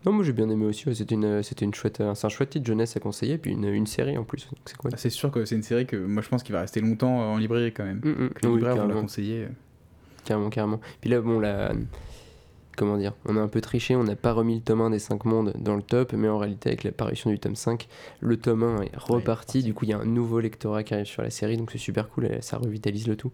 non 0.07 0.13
moi 0.13 0.25
j'ai 0.25 0.33
bien 0.33 0.49
aimé 0.49 0.67
aussi 0.67 0.85
c'était 0.95 1.15
une 1.17 1.43
c'était 1.43 1.65
une 1.65 1.75
chouette 1.75 2.03
c'est 2.15 2.25
un 2.25 2.29
chouette 2.29 2.51
titre 2.51 2.67
jeunesse 2.67 2.97
à 2.97 3.01
conseiller 3.01 3.35
et 3.35 3.39
puis 3.39 3.53
une, 3.53 3.65
une 3.65 3.87
série 3.87 4.17
en 4.19 4.25
plus 4.25 4.49
c'est 4.65 4.77
cool 4.77 4.91
Ah, 4.95 4.97
sûr 5.11 5.31
que 5.33 5.45
c'est 5.45 5.57
une 5.57 5.63
série 5.65 5.87
que 5.87 5.97
moi 5.97 6.23
je 6.23 6.29
pense 6.29 6.43
qu'il 6.45 6.53
va 6.53 6.61
rester 6.61 6.81
longtemps 6.81 7.33
en 7.33 7.39
librairie 7.39 7.73
quand 7.73 7.85
même. 7.85 8.01
Mm, 8.05 8.25
mm, 8.25 8.29
Que 8.31 8.41
les 8.43 8.49
oui, 8.49 8.55
libraires 8.57 8.77
vont 8.77 8.89
la 8.89 9.01
conseiller. 9.01 9.49
Carrément, 10.25 10.51
carrément. 10.51 10.81
Puis 11.01 11.11
là, 11.11 11.21
bon, 11.21 11.41
la... 11.41 11.73
Comment 12.77 12.97
dire 12.97 13.13
On 13.27 13.37
a 13.37 13.41
un 13.41 13.49
peu 13.49 13.61
triché, 13.61 13.97
on 13.97 14.05
n'a 14.05 14.17
pas 14.17 14.33
remis 14.33 14.55
le 14.55 14.61
tome 14.63 14.81
1 14.81 14.91
des 14.91 14.99
5 14.99 15.27
mondes 15.27 15.53
dans 15.59 15.77
le 15.77 15.83
top, 15.83 16.15
mais 16.15 16.29
en 16.29 16.39
réalité, 16.39 16.71
avec 16.71 16.85
l'apparition 16.85 17.31
du 17.31 17.39
tome 17.39 17.55
5, 17.55 17.87
le 18.21 18.37
tome 18.39 18.63
1 18.63 18.83
est 18.83 18.97
reparti. 18.97 19.63
Du 19.63 19.75
coup, 19.75 19.85
il 19.85 19.91
y 19.91 19.93
a 19.93 19.99
un 19.99 20.07
nouveau 20.07 20.41
lectorat 20.41 20.83
qui 20.83 20.95
arrive 20.95 21.07
sur 21.07 21.23
la 21.23 21.29
série, 21.29 21.59
donc 21.59 21.71
c'est 21.71 21.79
super 21.79 22.09
cool 22.09 22.31
ça 22.41 22.57
revitalise 22.57 23.07
le 23.07 23.17
tout. 23.17 23.31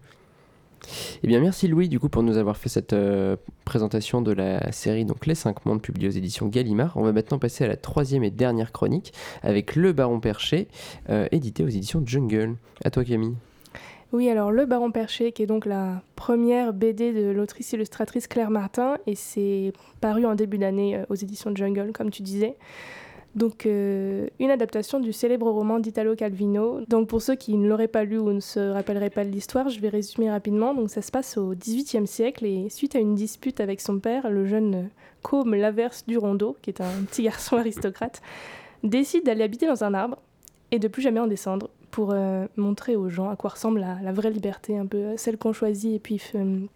Eh 1.23 1.27
bien, 1.27 1.39
merci 1.39 1.67
Louis, 1.67 1.89
du 1.89 1.99
coup, 1.99 2.09
pour 2.09 2.23
nous 2.23 2.37
avoir 2.37 2.57
fait 2.57 2.69
cette 2.69 2.93
euh, 2.93 3.35
présentation 3.65 4.21
de 4.21 4.31
la 4.31 4.71
série, 4.71 5.05
donc 5.05 5.25
Les 5.25 5.35
5 5.35 5.65
mondes, 5.65 5.81
publiée 5.81 6.07
aux 6.07 6.11
éditions 6.11 6.47
Gallimard. 6.47 6.97
On 6.97 7.03
va 7.03 7.11
maintenant 7.11 7.39
passer 7.39 7.63
à 7.63 7.67
la 7.67 7.77
troisième 7.77 8.23
et 8.23 8.31
dernière 8.31 8.71
chronique, 8.71 9.13
avec 9.41 9.75
Le 9.75 9.93
Baron 9.93 10.19
Perché, 10.19 10.67
euh, 11.09 11.27
édité 11.31 11.63
aux 11.63 11.69
éditions 11.69 12.03
Jungle. 12.05 12.55
À 12.83 12.91
toi, 12.91 13.03
Camille. 13.03 13.35
Oui, 14.11 14.27
alors 14.27 14.51
Le 14.51 14.65
Baron 14.65 14.89
Perché, 14.89 15.31
qui 15.31 15.43
est 15.43 15.45
donc 15.45 15.67
la 15.67 16.01
première 16.15 16.73
BD 16.73 17.13
de 17.13 17.29
l'autrice 17.29 17.73
illustratrice 17.73 18.25
Claire 18.25 18.49
Martin, 18.49 18.97
et 19.05 19.13
c'est 19.13 19.71
paru 20.01 20.25
en 20.25 20.33
début 20.33 20.57
d'année 20.57 20.97
euh, 20.97 21.05
aux 21.09 21.15
éditions 21.15 21.55
Jungle, 21.55 21.91
comme 21.93 22.09
tu 22.09 22.23
disais. 22.23 22.55
Donc, 23.35 23.67
euh, 23.67 24.27
une 24.39 24.49
adaptation 24.49 24.99
du 24.99 25.13
célèbre 25.13 25.51
roman 25.51 25.77
d'Italo 25.77 26.15
Calvino. 26.15 26.81
Donc, 26.87 27.07
pour 27.07 27.21
ceux 27.21 27.35
qui 27.35 27.55
ne 27.55 27.67
l'auraient 27.67 27.87
pas 27.87 28.03
lu 28.03 28.17
ou 28.17 28.31
ne 28.31 28.39
se 28.39 28.59
rappelleraient 28.71 29.11
pas 29.11 29.23
de 29.23 29.29
l'histoire, 29.29 29.69
je 29.69 29.79
vais 29.79 29.89
résumer 29.89 30.31
rapidement. 30.31 30.73
Donc, 30.73 30.89
ça 30.89 31.03
se 31.03 31.11
passe 31.11 31.37
au 31.37 31.53
XVIIIe 31.53 32.07
siècle, 32.07 32.45
et 32.45 32.67
suite 32.69 32.95
à 32.95 32.99
une 32.99 33.13
dispute 33.13 33.59
avec 33.59 33.79
son 33.79 33.99
père, 33.99 34.31
le 34.31 34.43
jeune 34.47 34.89
Côme 35.21 35.53
Laverse 35.53 36.03
du 36.07 36.17
Rondeau, 36.17 36.57
qui 36.63 36.71
est 36.71 36.81
un 36.81 37.03
petit 37.07 37.21
garçon 37.21 37.57
aristocrate, 37.57 38.23
décide 38.83 39.23
d'aller 39.23 39.43
habiter 39.43 39.67
dans 39.67 39.83
un 39.83 39.93
arbre 39.93 40.17
et 40.71 40.79
de 40.79 40.87
plus 40.87 41.03
jamais 41.03 41.19
en 41.19 41.27
descendre 41.27 41.69
pour 41.91 42.11
euh, 42.11 42.47
montrer 42.55 42.95
aux 42.95 43.09
gens 43.09 43.29
à 43.29 43.35
quoi 43.35 43.51
ressemble 43.51 43.79
la, 43.79 44.11
vraie 44.11 44.31
liberté, 44.31 44.77
un 44.77 44.85
peu 44.85 44.97
euh, 44.97 45.17
celle 45.17 45.37
qu'on 45.37 45.53
choisit, 45.53 45.95
et 45.95 45.99
puis 45.99 46.17
f- 46.17 46.67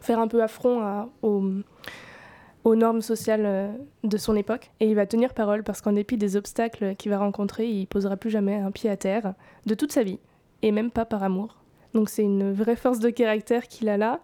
faire 0.00 0.18
un 0.18 0.28
peu 0.28 0.42
affront 0.42 1.08
aux, 1.22 2.74
normes 2.76 3.02
sociales 3.02 3.44
euh, 3.44 3.72
de 4.04 4.16
son 4.16 4.36
époque. 4.36 4.70
Et 4.80 4.88
il 4.88 4.94
va 4.94 5.06
tenir 5.06 5.34
parole 5.34 5.62
parce 5.62 5.80
qu'en 5.80 5.92
dépit 5.92 6.16
des 6.16 6.36
obstacles 6.36 6.94
qu'il 6.96 7.10
va 7.10 7.18
rencontrer, 7.18 7.68
il 7.68 7.86
posera 7.86 8.16
plus 8.16 8.30
jamais 8.30 8.56
un 8.56 8.70
pied 8.70 8.90
à 8.90 8.96
terre 8.96 9.34
de 9.66 9.74
toute 9.74 9.92
sa 9.92 10.02
vie, 10.02 10.18
et 10.62 10.72
même 10.72 10.90
pas 10.90 11.04
par 11.04 11.22
amour. 11.22 11.56
Donc 11.94 12.08
c'est 12.08 12.22
une 12.22 12.52
vraie 12.52 12.76
force 12.76 13.00
de 13.00 13.10
caractère 13.10 13.66
qu'il 13.66 13.88
a 13.88 13.96
là. 13.96 14.20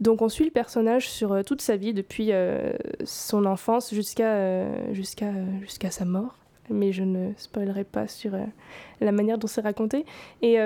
Donc 0.00 0.22
on 0.22 0.28
suit 0.28 0.44
le 0.44 0.52
personnage 0.52 1.10
sur 1.10 1.44
toute 1.44 1.60
sa 1.60 1.76
vie, 1.76 1.92
depuis 1.92 2.30
son 3.04 3.44
enfance 3.44 3.92
jusqu'à 3.92 4.92
jusqu'à 4.92 5.90
sa 5.90 6.04
mort. 6.04 6.38
Mais 6.70 6.92
je 6.92 7.02
ne 7.02 7.32
spoilerai 7.36 7.84
pas 7.84 8.06
sur 8.08 8.32
la 9.00 9.12
manière 9.12 9.38
dont 9.38 9.46
c'est 9.46 9.60
raconté. 9.60 10.04
Et 10.42 10.58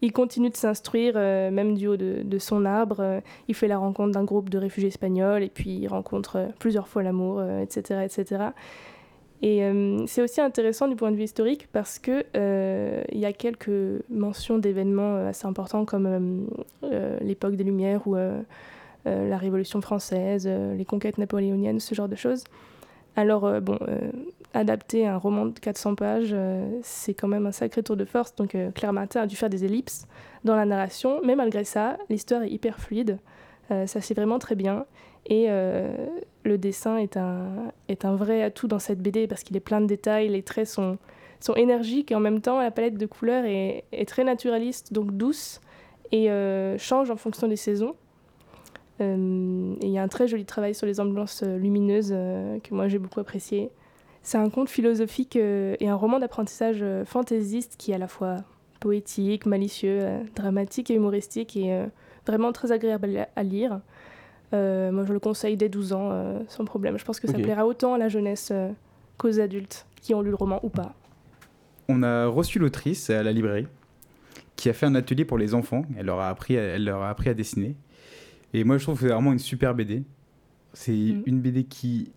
il 0.00 0.12
continue 0.12 0.50
de 0.50 0.56
s'instruire, 0.56 1.14
même 1.14 1.74
du 1.74 1.88
haut 1.88 1.96
de, 1.96 2.38
son 2.38 2.64
arbre. 2.64 3.20
il 3.48 3.54
fait 3.54 3.68
la 3.68 3.78
rencontre 3.78 4.12
d'un 4.12 4.24
groupe 4.24 4.48
de 4.48 4.58
réfugiés 4.58 4.88
espagnols, 4.88 5.42
et 5.42 5.48
puis 5.48 5.70
il 5.70 5.88
rencontre 5.88 6.48
plusieurs 6.58 6.88
fois 6.88 7.02
l'amour, 7.02 7.42
etc., 7.42 8.02
etc. 8.04 8.50
Et 9.40 9.62
euh, 9.62 10.04
c'est 10.06 10.22
aussi 10.22 10.40
intéressant 10.40 10.88
du 10.88 10.96
point 10.96 11.12
de 11.12 11.16
vue 11.16 11.22
historique 11.22 11.68
parce 11.72 11.98
qu'il 11.98 12.24
euh, 12.36 13.02
y 13.12 13.24
a 13.24 13.32
quelques 13.32 13.70
mentions 14.10 14.58
d'événements 14.58 15.14
euh, 15.14 15.28
assez 15.28 15.46
importants 15.46 15.84
comme 15.84 16.48
l'époque 17.20 17.54
des 17.54 17.64
Lumières 17.64 18.06
ou 18.06 18.16
la 19.04 19.38
Révolution 19.38 19.80
française, 19.80 20.46
les 20.48 20.84
conquêtes 20.84 21.18
napoléoniennes, 21.18 21.80
ce 21.80 21.94
genre 21.94 22.08
de 22.08 22.16
choses. 22.16 22.44
Alors, 23.16 23.60
bon, 23.60 23.78
adapter 24.54 25.06
un 25.06 25.16
roman 25.16 25.46
de 25.46 25.58
400 25.58 25.94
pages, 25.94 26.34
c'est 26.82 27.14
quand 27.14 27.28
même 27.28 27.46
un 27.46 27.52
sacré 27.52 27.82
tour 27.82 27.96
de 27.96 28.04
force. 28.04 28.34
Donc, 28.34 28.56
Claire 28.74 28.92
Martin 28.92 29.22
a 29.22 29.26
dû 29.26 29.36
faire 29.36 29.50
des 29.50 29.64
ellipses 29.64 30.06
dans 30.44 30.56
la 30.56 30.64
narration, 30.64 31.20
mais 31.24 31.36
malgré 31.36 31.64
ça, 31.64 31.98
l'histoire 32.08 32.42
est 32.42 32.50
hyper 32.50 32.78
fluide. 32.78 33.18
ça 33.68 34.00
c'est 34.00 34.14
vraiment 34.14 34.38
très 34.38 34.54
bien. 34.54 34.86
Et 35.28 35.46
euh, 35.48 35.90
le 36.44 36.58
dessin 36.58 36.96
est 36.96 37.16
un, 37.16 37.72
est 37.88 38.04
un 38.04 38.16
vrai 38.16 38.42
atout 38.42 38.66
dans 38.66 38.78
cette 38.78 39.00
BD 39.00 39.26
parce 39.26 39.42
qu'il 39.42 39.56
est 39.56 39.60
plein 39.60 39.80
de 39.80 39.86
détails, 39.86 40.28
les 40.28 40.42
traits 40.42 40.66
sont, 40.66 40.96
sont 41.38 41.54
énergiques 41.54 42.10
et 42.10 42.14
en 42.14 42.20
même 42.20 42.40
temps 42.40 42.60
la 42.60 42.70
palette 42.70 42.96
de 42.96 43.06
couleurs 43.06 43.44
est, 43.44 43.84
très 44.06 44.24
naturaliste, 44.24 44.92
donc 44.92 45.12
douce 45.16 45.60
et 46.12 46.30
euh, 46.30 46.78
change 46.78 47.10
en 47.10 47.16
fonction 47.16 47.46
des 47.46 47.56
saisons. 47.56 47.94
Euh, 49.00 49.74
et 49.82 49.86
il 49.86 49.92
y 49.92 49.98
a 49.98 50.02
un 50.02 50.08
très 50.08 50.26
joli 50.26 50.46
travail 50.46 50.74
sur 50.74 50.86
les 50.86 50.98
ambulances 50.98 51.42
lumineuses 51.42 52.08
que 52.10 52.74
moi 52.74 52.88
j'ai 52.88 52.98
beaucoup 52.98 53.20
apprécié. 53.20 53.70
C'est 54.28 54.36
un 54.36 54.50
conte 54.50 54.68
philosophique 54.68 55.36
et 55.36 55.88
un 55.88 55.94
roman 55.94 56.18
d'apprentissage 56.18 56.84
fantaisiste 57.06 57.76
qui 57.78 57.92
est 57.92 57.94
à 57.94 57.98
la 57.98 58.08
fois 58.08 58.36
poétique, 58.78 59.46
malicieux, 59.46 60.06
dramatique 60.36 60.90
et 60.90 60.94
humoristique 60.94 61.56
et 61.56 61.86
vraiment 62.26 62.52
très 62.52 62.70
agréable 62.70 63.26
à 63.34 63.42
lire. 63.42 63.80
Euh, 64.54 64.90
moi, 64.92 65.04
je 65.04 65.12
le 65.12 65.18
conseille 65.18 65.56
dès 65.56 65.68
12 65.68 65.92
ans, 65.92 66.10
euh, 66.10 66.40
sans 66.48 66.64
problème. 66.64 66.98
Je 66.98 67.04
pense 67.04 67.20
que 67.20 67.26
ça 67.26 67.34
plaira 67.34 67.66
autant 67.66 67.94
à 67.94 67.98
la 67.98 68.08
jeunesse 68.08 68.50
euh, 68.52 68.70
qu'aux 69.16 69.40
adultes 69.40 69.86
qui 70.00 70.14
ont 70.14 70.22
lu 70.22 70.30
le 70.30 70.36
roman 70.36 70.60
ou 70.62 70.68
pas. 70.68 70.94
On 71.88 72.02
a 72.02 72.26
reçu 72.26 72.58
l'autrice 72.58 73.10
à 73.10 73.22
la 73.22 73.32
librairie 73.32 73.66
qui 74.56 74.68
a 74.68 74.72
fait 74.72 74.86
un 74.86 74.94
atelier 74.94 75.24
pour 75.24 75.38
les 75.38 75.54
enfants. 75.54 75.82
Elle 75.96 76.06
leur 76.06 76.20
a 76.20 76.28
appris, 76.28 76.54
elle 76.54 76.84
leur 76.84 77.02
a 77.02 77.10
appris 77.10 77.30
à 77.30 77.34
dessiner. 77.34 77.76
Et 78.54 78.64
moi, 78.64 78.78
je 78.78 78.84
trouve 78.84 78.96
que 78.96 79.06
c'est 79.06 79.12
vraiment 79.12 79.32
une 79.32 79.38
super 79.38 79.74
BD. 79.74 80.02
C'est 80.72 80.92
mm. 80.92 81.22
une 81.26 81.40
BD 81.40 81.64
qui 81.64 82.12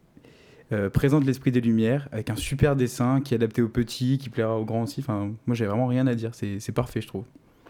présente 0.93 1.25
l'esprit 1.25 1.51
des 1.51 1.61
Lumières 1.61 2.07
avec 2.11 2.29
un 2.29 2.35
super 2.35 2.75
dessin 2.75 3.21
qui 3.21 3.33
est 3.33 3.37
adapté 3.37 3.61
aux 3.61 3.67
petits, 3.69 4.17
qui 4.17 4.29
plaira 4.29 4.57
aux 4.57 4.65
grands 4.65 4.83
aussi. 4.83 5.01
Enfin, 5.01 5.31
moi, 5.45 5.55
j'ai 5.55 5.65
vraiment 5.65 5.87
rien 5.87 6.07
à 6.07 6.15
dire. 6.15 6.31
C'est 6.33 6.71
parfait, 6.71 7.01
je 7.01 7.07
trouve. 7.07 7.25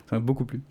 Ça 0.09 0.17
m'a 0.17 0.19
beaucoup 0.19 0.45
plu. 0.45 0.61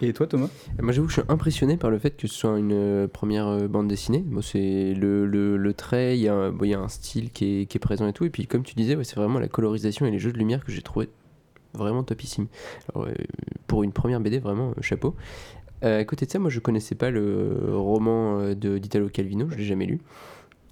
Et 0.00 0.12
toi, 0.12 0.28
Thomas? 0.28 0.48
Moi, 0.80 0.92
j'avoue 0.92 1.08
que 1.08 1.12
je 1.12 1.20
suis 1.20 1.28
impressionné 1.28 1.76
par 1.76 1.90
le 1.90 1.98
fait 1.98 2.16
que 2.16 2.28
ce 2.28 2.34
soit 2.34 2.56
une 2.56 2.72
euh, 2.72 3.08
première 3.08 3.48
euh, 3.48 3.66
bande 3.66 3.88
dessinée. 3.88 4.24
Moi, 4.28 4.42
c'est 4.42 4.94
le, 4.94 5.26
le, 5.26 5.72
trait, 5.74 6.16
il 6.16 6.20
y, 6.20 6.28
a, 6.28 6.50
bon, 6.50 6.64
y 6.64 6.74
a 6.74 6.78
un 6.78 6.88
style 6.88 7.32
qui 7.32 7.62
est, 7.62 7.66
qui 7.66 7.78
est, 7.78 7.80
présent 7.80 8.06
et 8.06 8.12
tout. 8.12 8.24
Et 8.24 8.30
puis, 8.30 8.46
comme 8.46 8.62
tu 8.62 8.76
disais, 8.76 8.96
c'est 9.02 9.16
vraiment 9.16 9.40
la 9.40 9.48
colorisation 9.48 10.06
et 10.06 10.12
les 10.12 10.20
jeux 10.20 10.32
de 10.32 10.38
lumière 10.38 10.64
que 10.64 10.70
j'ai 10.70 10.82
trouvé 10.82 11.08
vraiment 11.74 12.04
topissime. 12.04 12.46
Alors, 12.94 13.08
pour 13.66 13.82
une 13.82 13.92
première 13.92 14.20
BD, 14.20 14.38
vraiment, 14.38 14.70
euh, 14.70 14.82
chapeau. 14.82 15.16
à 15.82 16.04
côté 16.04 16.26
de 16.26 16.30
ça, 16.30 16.38
moi, 16.38 16.50
je 16.50 16.60
connaissais 16.60 16.94
pas 16.94 17.10
le 17.10 17.72
roman 17.72 18.52
d'Italo 18.54 19.08
Calvino, 19.08 19.48
je 19.50 19.56
l'ai 19.56 19.64
jamais 19.64 19.86
lu. 19.86 19.98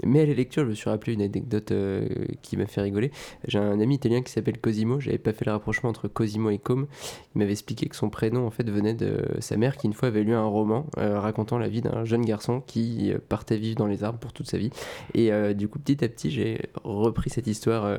Mais 0.05 0.21
à 0.21 0.27
la 0.27 0.35
lecture, 0.35 0.65
je 0.65 0.69
me 0.69 0.75
suis 0.75 0.91
rappelé 0.91 1.15
une 1.15 1.23
anecdote 1.23 1.73
euh, 1.73 2.07
qui 2.43 2.57
m'a 2.57 2.67
fait 2.67 2.83
rigoler. 2.83 3.11
J'ai 3.47 3.59
un 3.59 3.81
ami 3.81 3.95
italien 3.95 4.23
qui 4.23 4.33
s'appelle 4.33 4.59
Cosimo. 4.59 5.01
J'avais 5.01 5.19
pas 5.19 5.33
fait 5.33 5.47
le 5.47 5.53
rapprochement 5.53 5.91
entre 5.91 6.09
Cosimo 6.09 6.51
et 6.51 6.59
Com. 6.59 6.87
Il 7.35 7.39
m'avait 7.39 7.53
expliqué 7.53 7.87
que 7.87 7.97
son 7.97 8.11
prénom 8.11 8.47
en 8.47 8.51
fait 8.51 8.69
venait 8.69 8.95
de 8.95 9.23
sa 9.41 9.57
mère 9.57 9.77
qui 9.77 9.87
une 9.87 9.95
fois 9.95 10.09
avait 10.09 10.23
lu 10.23 10.35
un 10.35 10.45
roman 10.45 10.87
euh, 10.99 11.19
racontant 11.19 11.59
la 11.59 11.69
vie 11.69 11.83
d'un 11.83 12.05
jeune 12.05 12.25
garçon 12.25 12.63
qui 12.67 13.13
euh, 13.13 13.19
partait 13.29 13.57
vivre 13.57 13.77
dans 13.77 13.87
les 13.87 14.05
arbres 14.05 14.19
pour 14.19 14.33
toute 14.33 14.49
sa 14.49 14.59
vie. 14.59 14.71
Et 15.15 15.31
du 15.55 15.69
coup, 15.69 15.79
petit 15.79 16.05
à 16.05 16.09
petit, 16.09 16.31
j'ai 16.31 16.61
repris 16.85 17.31
cette 17.31 17.47
histoire. 17.47 17.99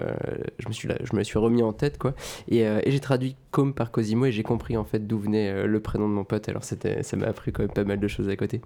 je 0.60 0.68
me 0.68 0.74
suis 0.74 0.88
je 1.04 1.16
me 1.16 1.24
suis 1.24 1.40
remis 1.40 1.64
en 1.64 1.74
tête 1.74 1.98
quoi. 1.98 2.14
Et, 2.50 2.66
j'ai 2.88 3.00
traduit 3.00 3.36
Com 3.52 3.74
par 3.74 3.92
Cosimo 3.92 4.26
et 4.26 4.32
j'ai 4.32 4.44
compris 4.44 4.78
en 4.78 4.86
fait 4.86 5.06
d'où 5.08 5.18
venait 5.18 5.66
le 5.66 5.80
prénom 5.80 6.08
de 6.08 6.14
mon 6.14 6.24
pote. 6.24 6.48
Alors 6.50 6.64
c'était, 6.64 7.04
ça 7.04 7.18
m'a 7.18 7.28
appris 7.28 7.52
quand 7.52 7.64
même 7.64 7.72
pas 7.72 7.84
mal 7.84 8.00
de 8.00 8.08
choses 8.08 8.30
à 8.30 8.36
côté. 8.36 8.62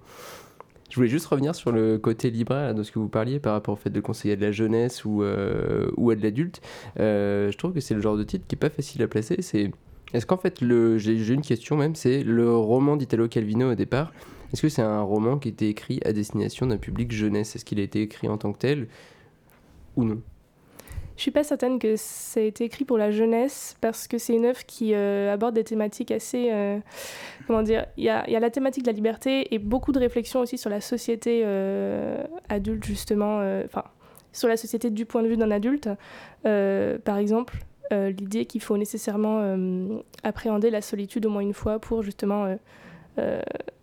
Je 0.92 0.96
voulais 0.96 1.08
juste 1.08 1.24
revenir 1.24 1.54
sur 1.54 1.72
le 1.72 1.96
côté 1.96 2.28
libraire 2.28 2.74
de 2.74 2.82
ce 2.82 2.92
que 2.92 2.98
vous 2.98 3.08
parliez 3.08 3.40
par 3.40 3.54
rapport 3.54 3.72
au 3.72 3.76
fait 3.78 3.88
de 3.88 3.98
conseiller 3.98 4.34
à 4.34 4.36
de 4.36 4.42
la 4.42 4.52
jeunesse 4.52 5.06
ou, 5.06 5.22
euh, 5.22 5.90
ou 5.96 6.10
à 6.10 6.16
de 6.16 6.22
l'adulte. 6.22 6.60
Euh, 7.00 7.50
je 7.50 7.56
trouve 7.56 7.72
que 7.72 7.80
c'est 7.80 7.94
le 7.94 8.02
genre 8.02 8.18
de 8.18 8.24
titre 8.24 8.44
qui 8.46 8.56
est 8.56 8.58
pas 8.58 8.68
facile 8.68 9.02
à 9.02 9.08
placer. 9.08 9.40
C'est 9.40 9.70
est-ce 10.12 10.26
qu'en 10.26 10.36
fait 10.36 10.60
le 10.60 10.98
j'ai 10.98 11.32
une 11.32 11.40
question 11.40 11.78
même, 11.78 11.94
c'est 11.94 12.22
le 12.22 12.54
roman 12.54 12.98
d'Italo 12.98 13.26
Calvino 13.26 13.72
au 13.72 13.74
départ. 13.74 14.12
Est-ce 14.52 14.60
que 14.60 14.68
c'est 14.68 14.82
un 14.82 15.00
roman 15.00 15.38
qui 15.38 15.48
était 15.48 15.70
écrit 15.70 15.98
à 16.04 16.12
destination 16.12 16.66
d'un 16.66 16.76
public 16.76 17.10
jeunesse? 17.10 17.56
Est-ce 17.56 17.64
qu'il 17.64 17.80
a 17.80 17.84
été 17.84 18.02
écrit 18.02 18.28
en 18.28 18.36
tant 18.36 18.52
que 18.52 18.58
tel 18.58 18.86
ou 19.96 20.04
non? 20.04 20.20
Je 21.16 21.22
suis 21.22 21.30
pas 21.30 21.44
certaine 21.44 21.78
que 21.78 21.96
ça 21.96 22.40
a 22.40 22.42
été 22.42 22.64
écrit 22.64 22.84
pour 22.84 22.98
la 22.98 23.10
jeunesse 23.10 23.76
parce 23.80 24.08
que 24.08 24.18
c'est 24.18 24.34
une 24.34 24.46
œuvre 24.46 24.64
qui 24.64 24.94
euh, 24.94 25.32
aborde 25.32 25.54
des 25.54 25.64
thématiques 25.64 26.10
assez. 26.10 26.48
Euh, 26.50 26.78
comment 27.46 27.62
dire 27.62 27.86
Il 27.96 28.04
y 28.04 28.08
a, 28.08 28.28
y 28.28 28.36
a, 28.36 28.40
la 28.40 28.50
thématique 28.50 28.84
de 28.84 28.88
la 28.88 28.94
liberté 28.94 29.54
et 29.54 29.58
beaucoup 29.58 29.92
de 29.92 29.98
réflexions 29.98 30.40
aussi 30.40 30.58
sur 30.58 30.70
la 30.70 30.80
société 30.80 31.42
euh, 31.44 32.24
adulte, 32.48 32.84
justement. 32.84 33.38
Enfin, 33.64 33.84
sur 34.32 34.48
la 34.48 34.56
société 34.56 34.90
du 34.90 35.04
point 35.04 35.22
de 35.22 35.28
vue 35.28 35.36
d'un 35.36 35.50
adulte. 35.50 35.88
par 36.42 37.18
exemple, 37.18 37.58
l'idée 37.90 38.46
qu'il 38.46 38.62
faut 38.62 38.78
nécessairement 38.78 39.56
appréhender 40.22 40.70
la 40.70 40.80
solitude 40.80 41.26
au 41.26 41.30
moins 41.30 41.42
une 41.42 41.52
fois 41.52 41.78
pour 41.78 42.02
justement. 42.02 42.56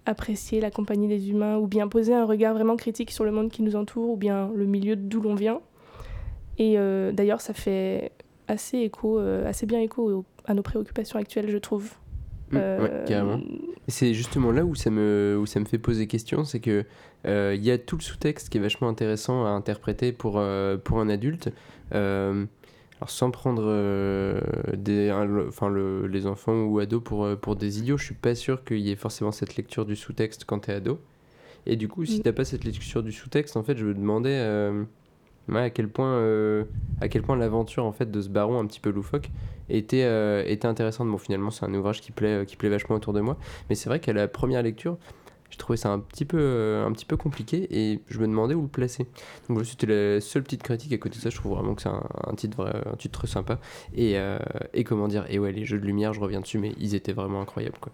apprécier 0.07 0.59
la 0.59 0.71
compagnie 0.71 1.07
des 1.07 1.29
humains 1.29 1.57
ou 1.57 1.67
bien 1.67 1.87
poser 1.87 2.15
un 2.15 2.25
regard 2.25 2.55
vraiment 2.55 2.75
critique 2.75 3.11
sur 3.11 3.25
le 3.25 3.31
monde 3.31 3.51
qui 3.51 3.61
nous 3.61 3.75
entoure 3.75 4.09
ou 4.09 4.17
bien 4.17 4.49
le 4.55 4.65
milieu 4.65 4.95
d'où 4.95 5.21
l'on 5.21 5.35
vient. 5.35 5.61
Et 6.59 6.77
euh, 6.77 7.13
d'ailleurs, 7.13 7.41
ça 7.41 7.53
fait 7.53 8.11
assez 8.47 8.79
écho, 8.79 9.17
euh, 9.17 9.47
assez 9.47 9.65
bien 9.65 9.79
écho 9.79 10.25
à 10.45 10.53
nos 10.53 10.61
préoccupations 10.61 11.17
actuelles, 11.17 11.49
je 11.49 11.57
trouve. 11.57 11.93
Mmh, 12.51 12.57
euh, 12.57 13.05
carrément. 13.05 13.39
C'est 13.87 14.13
justement 14.13 14.51
là 14.51 14.65
où 14.65 14.75
ça 14.75 14.89
me, 14.89 15.37
où 15.39 15.45
ça 15.45 15.59
me 15.59 15.65
fait 15.65 15.77
poser 15.77 16.05
question, 16.05 16.43
c'est 16.43 16.59
que 16.59 16.85
il 17.25 17.63
y 17.63 17.71
a 17.71 17.77
tout 17.77 17.95
le 17.95 18.01
sous-texte 18.01 18.49
qui 18.49 18.57
est 18.57 18.61
vachement 18.61 18.89
intéressant 18.89 19.45
à 19.45 19.49
interpréter 19.49 20.11
pour, 20.11 20.41
pour 20.83 20.99
un 20.99 21.09
adulte. 21.09 21.49
alors 21.91 22.47
sans 23.07 23.31
prendre 23.31 23.63
des, 24.75 25.11
enfin 25.47 25.69
le, 25.69 26.07
les 26.07 26.27
enfants 26.27 26.63
ou 26.63 26.79
ados 26.79 27.03
pour, 27.03 27.27
pour 27.37 27.55
des 27.55 27.79
idiots, 27.79 27.97
je 27.97 28.05
suis 28.05 28.15
pas 28.15 28.35
sûr 28.35 28.63
qu'il 28.63 28.79
y 28.79 28.91
ait 28.91 28.95
forcément 28.95 29.31
cette 29.31 29.55
lecture 29.55 29.85
du 29.85 29.95
sous-texte 29.95 30.45
quand 30.45 30.59
tu 30.59 30.71
es 30.71 30.75
ado. 30.75 30.99
Et 31.65 31.75
du 31.75 31.87
coup, 31.87 32.05
si 32.05 32.19
mmh. 32.19 32.23
t'as 32.23 32.33
pas 32.33 32.45
cette 32.45 32.63
lecture 32.63 33.03
du 33.03 33.11
sous-texte, 33.11 33.57
en 33.57 33.63
fait, 33.63 33.77
je 33.77 33.85
me 33.85 33.93
demandais 33.93 34.39
à 35.57 35.69
quel 35.69 35.89
point, 35.89 36.13
euh, 36.13 36.65
point 37.23 37.35
l'aventure 37.35 37.85
en 37.85 37.91
fait 37.91 38.09
de 38.09 38.21
ce 38.21 38.29
baron 38.29 38.59
un 38.59 38.65
petit 38.65 38.79
peu 38.79 38.89
loufoque 38.89 39.29
était, 39.69 40.03
euh, 40.03 40.43
était 40.45 40.67
intéressante. 40.67 41.09
Bon, 41.09 41.17
finalement, 41.17 41.51
c'est 41.51 41.65
un 41.65 41.73
ouvrage 41.73 42.01
qui 42.01 42.11
plaît, 42.11 42.45
qui 42.45 42.55
plaît 42.55 42.69
vachement 42.69 42.95
autour 42.95 43.13
de 43.13 43.21
moi, 43.21 43.37
mais 43.69 43.75
c'est 43.75 43.89
vrai 43.89 43.99
qu'à 43.99 44.13
la 44.13 44.27
première 44.27 44.63
lecture, 44.63 44.97
j'ai 45.49 45.57
trouvé 45.57 45.77
ça 45.77 45.89
un 45.89 45.99
petit 45.99 46.25
peu, 46.25 46.83
un 46.85 46.91
petit 46.91 47.05
peu 47.05 47.17
compliqué 47.17 47.67
et 47.71 48.01
je 48.07 48.19
me 48.19 48.27
demandais 48.27 48.53
où 48.53 48.61
le 48.61 48.67
placer. 48.67 49.07
Donc 49.49 49.65
c'était 49.65 49.87
la 49.87 50.21
seule 50.21 50.43
petite 50.43 50.63
critique 50.63 50.93
à 50.93 50.97
côté 50.97 51.17
de 51.17 51.21
ça. 51.21 51.29
Je 51.29 51.35
trouve 51.35 51.53
vraiment 51.53 51.73
que 51.73 51.81
c'est 51.81 51.89
un, 51.89 52.35
titre, 52.35 52.71
un 52.85 52.95
titre 52.95 53.25
sympa 53.27 53.59
et, 53.95 54.17
euh, 54.17 54.37
et 54.73 54.83
comment 54.83 55.07
dire. 55.07 55.25
Et 55.29 55.39
ouais, 55.39 55.51
les 55.51 55.65
jeux 55.65 55.79
de 55.79 55.85
lumière, 55.85 56.13
je 56.13 56.19
reviens 56.19 56.41
dessus, 56.41 56.59
mais 56.59 56.73
ils 56.77 56.93
étaient 56.93 57.13
vraiment 57.13 57.41
incroyables 57.41 57.77
quoi. 57.79 57.91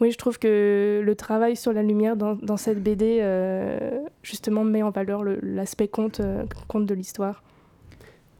Oui, 0.00 0.10
je 0.10 0.16
trouve 0.16 0.38
que 0.38 1.02
le 1.04 1.14
travail 1.14 1.56
sur 1.56 1.72
la 1.72 1.82
lumière 1.82 2.16
dans, 2.16 2.56
cette 2.56 2.82
BD, 2.82 3.18
euh, 3.20 4.00
justement, 4.22 4.64
met 4.64 4.82
en 4.82 4.90
valeur 4.90 5.24
l'aspect 5.42 5.88
conte, 5.88 6.20
euh, 6.20 6.44
conte 6.68 6.86
de 6.86 6.94
l'histoire. 6.94 7.42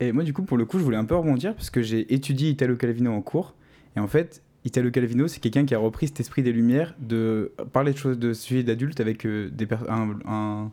Et 0.01 0.13
moi, 0.13 0.25
du 0.25 0.33
coup, 0.33 0.43
pour 0.43 0.57
le 0.57 0.65
coup, 0.65 0.79
je 0.79 0.85
voulais 0.85 0.97
un 0.97 1.05
peu 1.05 1.15
rebondir 1.15 1.55
parce 1.55 1.71
que 1.71 1.83
j'ai 1.83 2.13
étudié 2.15 2.51
Italo 2.51 2.77
Calvino 2.77 3.13
en 3.13 3.21
cours. 3.21 3.55
Et 3.97 4.01
en 4.01 4.07
fait, 4.07 4.43
Italo 4.65 4.91
Calvino, 4.91 5.29
c'est 5.29 5.41
quelqu'un 5.41 5.67
qui 5.67 5.75
a 5.75 5.79
repris 5.79 6.07
cet 6.07 6.21
esprit 6.21 6.43
des 6.43 6.53
Lumières 6.53 6.95
de 6.99 7.53
parler 7.73 7.93
de 7.93 7.99
choses 7.99 8.19
de 8.19 8.33
sujets 8.33 8.63
d'adultes 8.63 9.01
avec 9.01 9.27
euh, 9.27 9.51
des 9.51 9.69
un, 9.89 10.71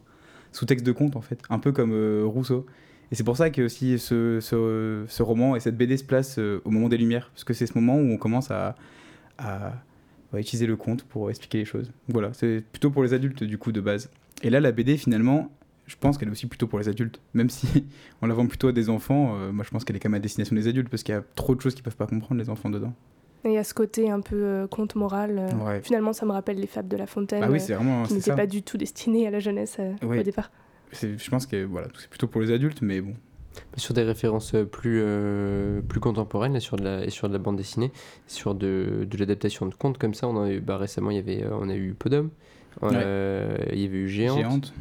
sous-texte 0.54 0.86
de 0.86 0.92
conte, 0.94 1.18
en 1.18 1.22
fait, 1.22 1.42
un 1.50 1.60
peu 1.60 1.74
comme 1.74 1.92
Rousseau. 2.24 2.66
Et 3.12 3.16
c'est 3.16 3.24
pour 3.24 3.38
ça 3.38 3.50
que 3.50 3.62
aussi 3.62 4.00
ce, 4.00 4.40
ce, 4.42 5.04
ce, 5.08 5.24
roman 5.24 5.56
et 5.56 5.60
cette 5.60 5.78
BD 5.78 5.98
se 5.98 6.04
placent 6.04 6.38
au 6.38 6.70
moment 6.70 6.90
des 6.90 6.98
Lumières, 6.98 7.30
parce 7.34 7.44
que 7.44 7.54
c'est 7.54 7.66
ce 7.66 7.74
moment 7.78 7.96
où 7.96 8.12
on 8.12 8.18
commence 8.18 8.52
à, 8.52 8.76
à 9.38 9.74
va 10.34 10.40
utiliser 10.40 10.66
le 10.68 10.76
conte 10.76 11.04
pour 11.04 11.30
expliquer 11.30 11.60
les 11.60 11.66
choses. 11.66 11.92
Voilà, 12.10 12.32
c'est 12.34 12.64
plutôt 12.72 12.90
pour 12.92 13.04
les 13.04 13.14
adultes 13.14 13.44
du 13.44 13.58
coup 13.58 13.72
de 13.72 13.82
base. 13.82 14.10
Et 14.44 14.50
là, 14.50 14.60
la 14.60 14.72
BD 14.72 14.98
finalement, 14.98 15.50
je 15.86 15.96
pense 16.00 16.18
qu'elle 16.18 16.28
est 16.28 16.32
aussi 16.32 16.48
plutôt 16.48 16.68
pour 16.68 16.80
les 16.80 16.90
adultes. 16.90 17.20
Même 17.34 17.50
si 17.50 17.86
on 18.22 18.28
la 18.28 18.34
vend 18.34 18.46
plutôt 18.48 18.68
à 18.68 18.72
des 18.74 18.90
enfants, 18.90 19.36
euh, 19.38 19.52
moi 19.52 19.64
je 19.66 19.70
pense 19.72 19.84
qu'elle 19.86 19.96
est 19.96 20.00
quand 20.00 20.10
même 20.10 20.20
à 20.20 20.22
destination 20.22 20.56
des 20.56 20.68
adultes 20.68 20.90
parce 20.90 21.04
qu'il 21.04 21.16
y 21.16 21.18
a 21.18 21.24
trop 21.36 21.56
de 21.56 21.62
choses 21.62 21.74
qu'ils 21.76 21.84
peuvent 21.84 21.96
pas 21.96 22.08
comprendre 22.08 22.42
les 22.42 22.50
enfants 22.50 22.70
dedans. 22.70 22.94
Et 23.46 23.50
il 23.50 23.54
y 23.54 23.58
a 23.58 23.64
ce 23.64 23.74
côté 23.74 24.10
un 24.10 24.20
peu 24.20 24.36
euh, 24.36 24.68
conte 24.68 24.96
moral. 24.96 25.38
euh, 25.40 25.66
Ouais. 25.66 25.82
Finalement, 25.82 26.12
ça 26.12 26.26
me 26.26 26.32
rappelle 26.32 26.60
les 26.60 26.68
fables 26.68 26.90
de 26.90 26.98
La 26.98 27.08
Fontaine, 27.08 27.42
Ah 27.44 27.50
oui, 27.50 27.58
euh, 27.58 27.62
c'est 27.66 27.74
vraiment 27.76 28.04
qui 28.04 28.10
c'est 28.10 28.16
n'étaient 28.16 28.36
pas 28.36 28.48
du 28.48 28.64
tout 28.64 28.78
destinées 28.78 29.28
à 29.28 29.32
la 29.32 29.40
jeunesse 29.40 29.78
euh, 29.80 29.94
Ouais. 30.06 30.20
au 30.20 30.24
départ. 30.24 30.52
Je 30.92 31.30
pense 31.30 31.46
que 31.46 31.64
voilà, 31.64 31.88
c'est 31.98 32.10
plutôt 32.10 32.28
pour 32.28 32.42
les 32.42 32.52
adultes, 32.52 32.82
mais 32.82 33.00
bon. 33.02 33.14
Sur 33.76 33.94
des 33.94 34.04
références 34.04 34.54
euh, 34.56 34.64
plus, 34.66 35.02
euh, 35.04 35.82
plus 35.82 36.00
contemporaines 36.00 36.54
là, 36.54 36.60
sur 36.60 36.78
de 36.78 36.84
la, 36.84 37.04
et 37.06 37.10
sur 37.10 37.28
de 37.28 37.34
la 37.34 37.40
bande 37.40 37.58
dessinée, 37.58 37.92
sur 38.28 38.56
de, 38.56 39.08
de 39.10 39.18
l'adaptation 39.18 39.66
de 39.66 39.74
contes 39.74 39.98
comme 39.98 40.14
ça, 40.14 40.28
on 40.28 40.42
a 40.44 40.50
eu, 40.52 40.60
bah, 40.60 40.78
récemment 40.78 41.12
il 41.12 41.18
y 41.18 41.20
avait, 41.20 41.44
euh, 41.44 41.50
on 41.60 41.70
a 41.70 41.76
eu 41.76 41.94
Podom, 41.98 42.30
euh, 42.84 43.58
il 43.74 43.80
y 43.80 43.86
avait 43.86 43.98
eu 43.98 44.08
Géante, 44.08 44.38
Géante. 44.40 44.74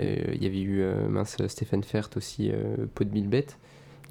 euh, 0.00 0.16
il 0.34 0.42
y 0.42 0.46
avait 0.46 0.60
eu 0.62 0.82
mince, 1.08 1.36
Stéphane 1.48 1.84
Fert 1.84 2.10
aussi, 2.16 2.50
Pot 2.94 3.04
de 3.04 3.12
Mille 3.12 3.28
Bêtes. 3.28 3.58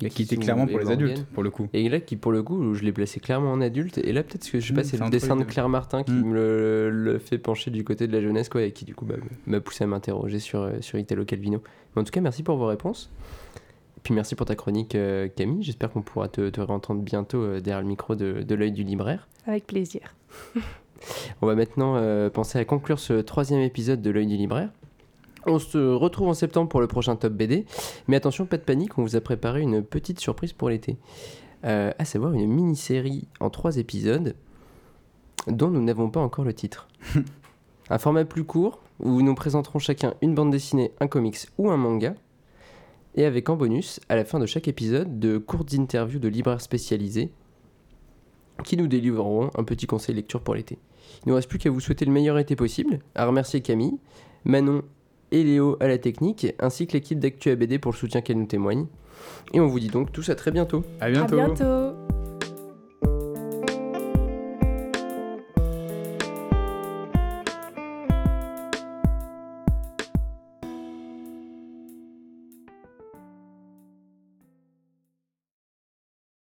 Et 0.01 0.09
qui 0.09 0.23
était 0.23 0.37
clairement 0.37 0.65
pour 0.65 0.81
et 0.81 0.83
les 0.83 0.91
adultes, 0.91 1.23
pour 1.33 1.43
le 1.43 1.49
coup. 1.51 1.69
Et 1.71 1.87
là, 1.87 1.99
qui 1.99 2.15
pour 2.17 2.31
le 2.31 2.41
coup, 2.43 2.73
je 2.73 2.83
l'ai 2.83 2.91
placé 2.91 3.19
clairement 3.21 3.51
en 3.51 3.61
adulte. 3.61 3.99
Et 3.99 4.11
là, 4.11 4.23
peut-être 4.23 4.49
que 4.51 4.59
je 4.59 4.67
sais 4.67 4.73
pas, 4.73 4.83
c'est 4.83 4.97
c'est 4.97 5.03
le 5.03 5.09
dessin 5.11 5.35
de. 5.37 5.43
Claire 5.43 5.69
Martin 5.69 6.03
qui 6.03 6.11
Mm. 6.11 6.25
me 6.29 6.33
le, 6.33 6.89
le 6.89 7.19
fait 7.19 7.37
pencher 7.37 7.69
du 7.71 7.83
côté 7.85 8.07
de 8.07 8.11
la 8.11 8.19
jeunesse, 8.19 8.49
quoi, 8.49 8.63
et 8.63 8.71
qui 8.71 8.85
du 8.85 8.95
coup 8.95 9.05
bah, 9.05 9.15
m'a 9.45 9.61
poussé 9.61 9.83
à 9.83 9.87
m'interroger 9.87 10.39
sur, 10.39 10.69
sur 10.81 10.97
Italo 10.97 11.23
Calvino. 11.25 11.61
Mais 11.95 12.01
en 12.01 12.03
tout 12.03 12.11
cas, 12.11 12.21
merci 12.21 12.41
pour 12.43 12.57
vos 12.57 12.65
réponses. 12.65 13.11
Puis 14.03 14.13
merci 14.13 14.35
pour 14.35 14.45
ta 14.45 14.55
chronique, 14.55 14.95
euh, 14.95 15.27
Camille. 15.29 15.63
J'espère 15.63 15.91
qu'on 15.91 16.01
pourra 16.01 16.27
te, 16.27 16.49
te 16.49 16.61
réentendre 16.61 17.01
bientôt 17.01 17.41
euh, 17.41 17.61
derrière 17.61 17.81
le 17.81 17.87
micro 17.87 18.15
de, 18.15 18.43
de 18.43 18.55
l'œil 18.55 18.71
du 18.71 18.83
libraire. 18.83 19.27
Avec 19.47 19.65
plaisir. 19.65 20.15
On 21.41 21.47
va 21.47 21.55
maintenant 21.55 21.95
euh, 21.97 22.29
penser 22.29 22.59
à 22.59 22.65
conclure 22.65 22.99
ce 22.99 23.13
troisième 23.13 23.61
épisode 23.61 24.01
de 24.01 24.09
l'œil 24.09 24.27
du 24.27 24.37
libraire. 24.37 24.69
On 25.45 25.59
se 25.59 25.77
retrouve 25.77 26.29
en 26.29 26.33
septembre 26.33 26.69
pour 26.69 26.79
le 26.79 26.87
prochain 26.87 27.15
top 27.15 27.33
BD. 27.33 27.65
Mais 28.07 28.15
attention, 28.15 28.45
pas 28.45 28.57
de 28.57 28.63
panique, 28.63 28.97
on 28.97 29.01
vous 29.01 29.15
a 29.15 29.21
préparé 29.21 29.61
une 29.61 29.83
petite 29.83 30.19
surprise 30.19 30.53
pour 30.53 30.69
l'été. 30.69 30.97
Euh, 31.65 31.91
à 31.97 32.05
savoir 32.05 32.33
une 32.33 32.47
mini-série 32.47 33.27
en 33.39 33.49
trois 33.49 33.77
épisodes 33.77 34.35
dont 35.47 35.69
nous 35.69 35.81
n'avons 35.81 36.09
pas 36.09 36.19
encore 36.19 36.45
le 36.45 36.53
titre. 36.53 36.87
un 37.89 37.97
format 37.97 38.25
plus 38.25 38.43
court 38.43 38.79
où 38.99 39.21
nous 39.21 39.35
présenterons 39.35 39.79
chacun 39.79 40.13
une 40.21 40.35
bande 40.35 40.51
dessinée, 40.51 40.91
un 40.99 41.07
comics 41.07 41.39
ou 41.57 41.69
un 41.69 41.77
manga. 41.77 42.15
Et 43.15 43.25
avec 43.25 43.49
en 43.49 43.55
bonus, 43.55 43.99
à 44.09 44.15
la 44.15 44.25
fin 44.25 44.39
de 44.39 44.45
chaque 44.45 44.67
épisode, 44.67 45.19
de 45.19 45.37
courtes 45.37 45.73
interviews 45.73 46.19
de 46.19 46.27
libraires 46.27 46.61
spécialisés 46.61 47.31
qui 48.63 48.77
nous 48.77 48.87
délivreront 48.87 49.51
un 49.55 49.63
petit 49.63 49.87
conseil 49.87 50.15
lecture 50.15 50.41
pour 50.41 50.55
l'été. 50.55 50.77
Il 51.21 51.27
ne 51.27 51.31
nous 51.31 51.35
reste 51.35 51.49
plus 51.49 51.59
qu'à 51.59 51.69
vous 51.69 51.79
souhaiter 51.79 52.05
le 52.05 52.11
meilleur 52.11 52.39
été 52.39 52.55
possible, 52.55 52.99
à 53.15 53.25
remercier 53.25 53.61
Camille, 53.61 53.97
Manon 54.45 54.83
et 55.31 55.43
Léo 55.43 55.77
à 55.79 55.87
la 55.87 55.97
technique, 55.97 56.47
ainsi 56.59 56.87
que 56.87 56.93
l'équipe 56.93 57.19
d'Actu 57.19 57.49
ABD 57.49 57.79
pour 57.79 57.91
le 57.91 57.97
soutien 57.97 58.21
qu'elle 58.21 58.37
nous 58.37 58.45
témoigne. 58.45 58.85
Et 59.53 59.59
on 59.59 59.67
vous 59.67 59.79
dit 59.79 59.89
donc 59.89 60.11
tous 60.11 60.29
à 60.29 60.35
très 60.35 60.51
bientôt. 60.51 60.83
À 60.99 61.05
À 61.05 61.09
bientôt. 61.11 61.35
bientôt 61.35 62.22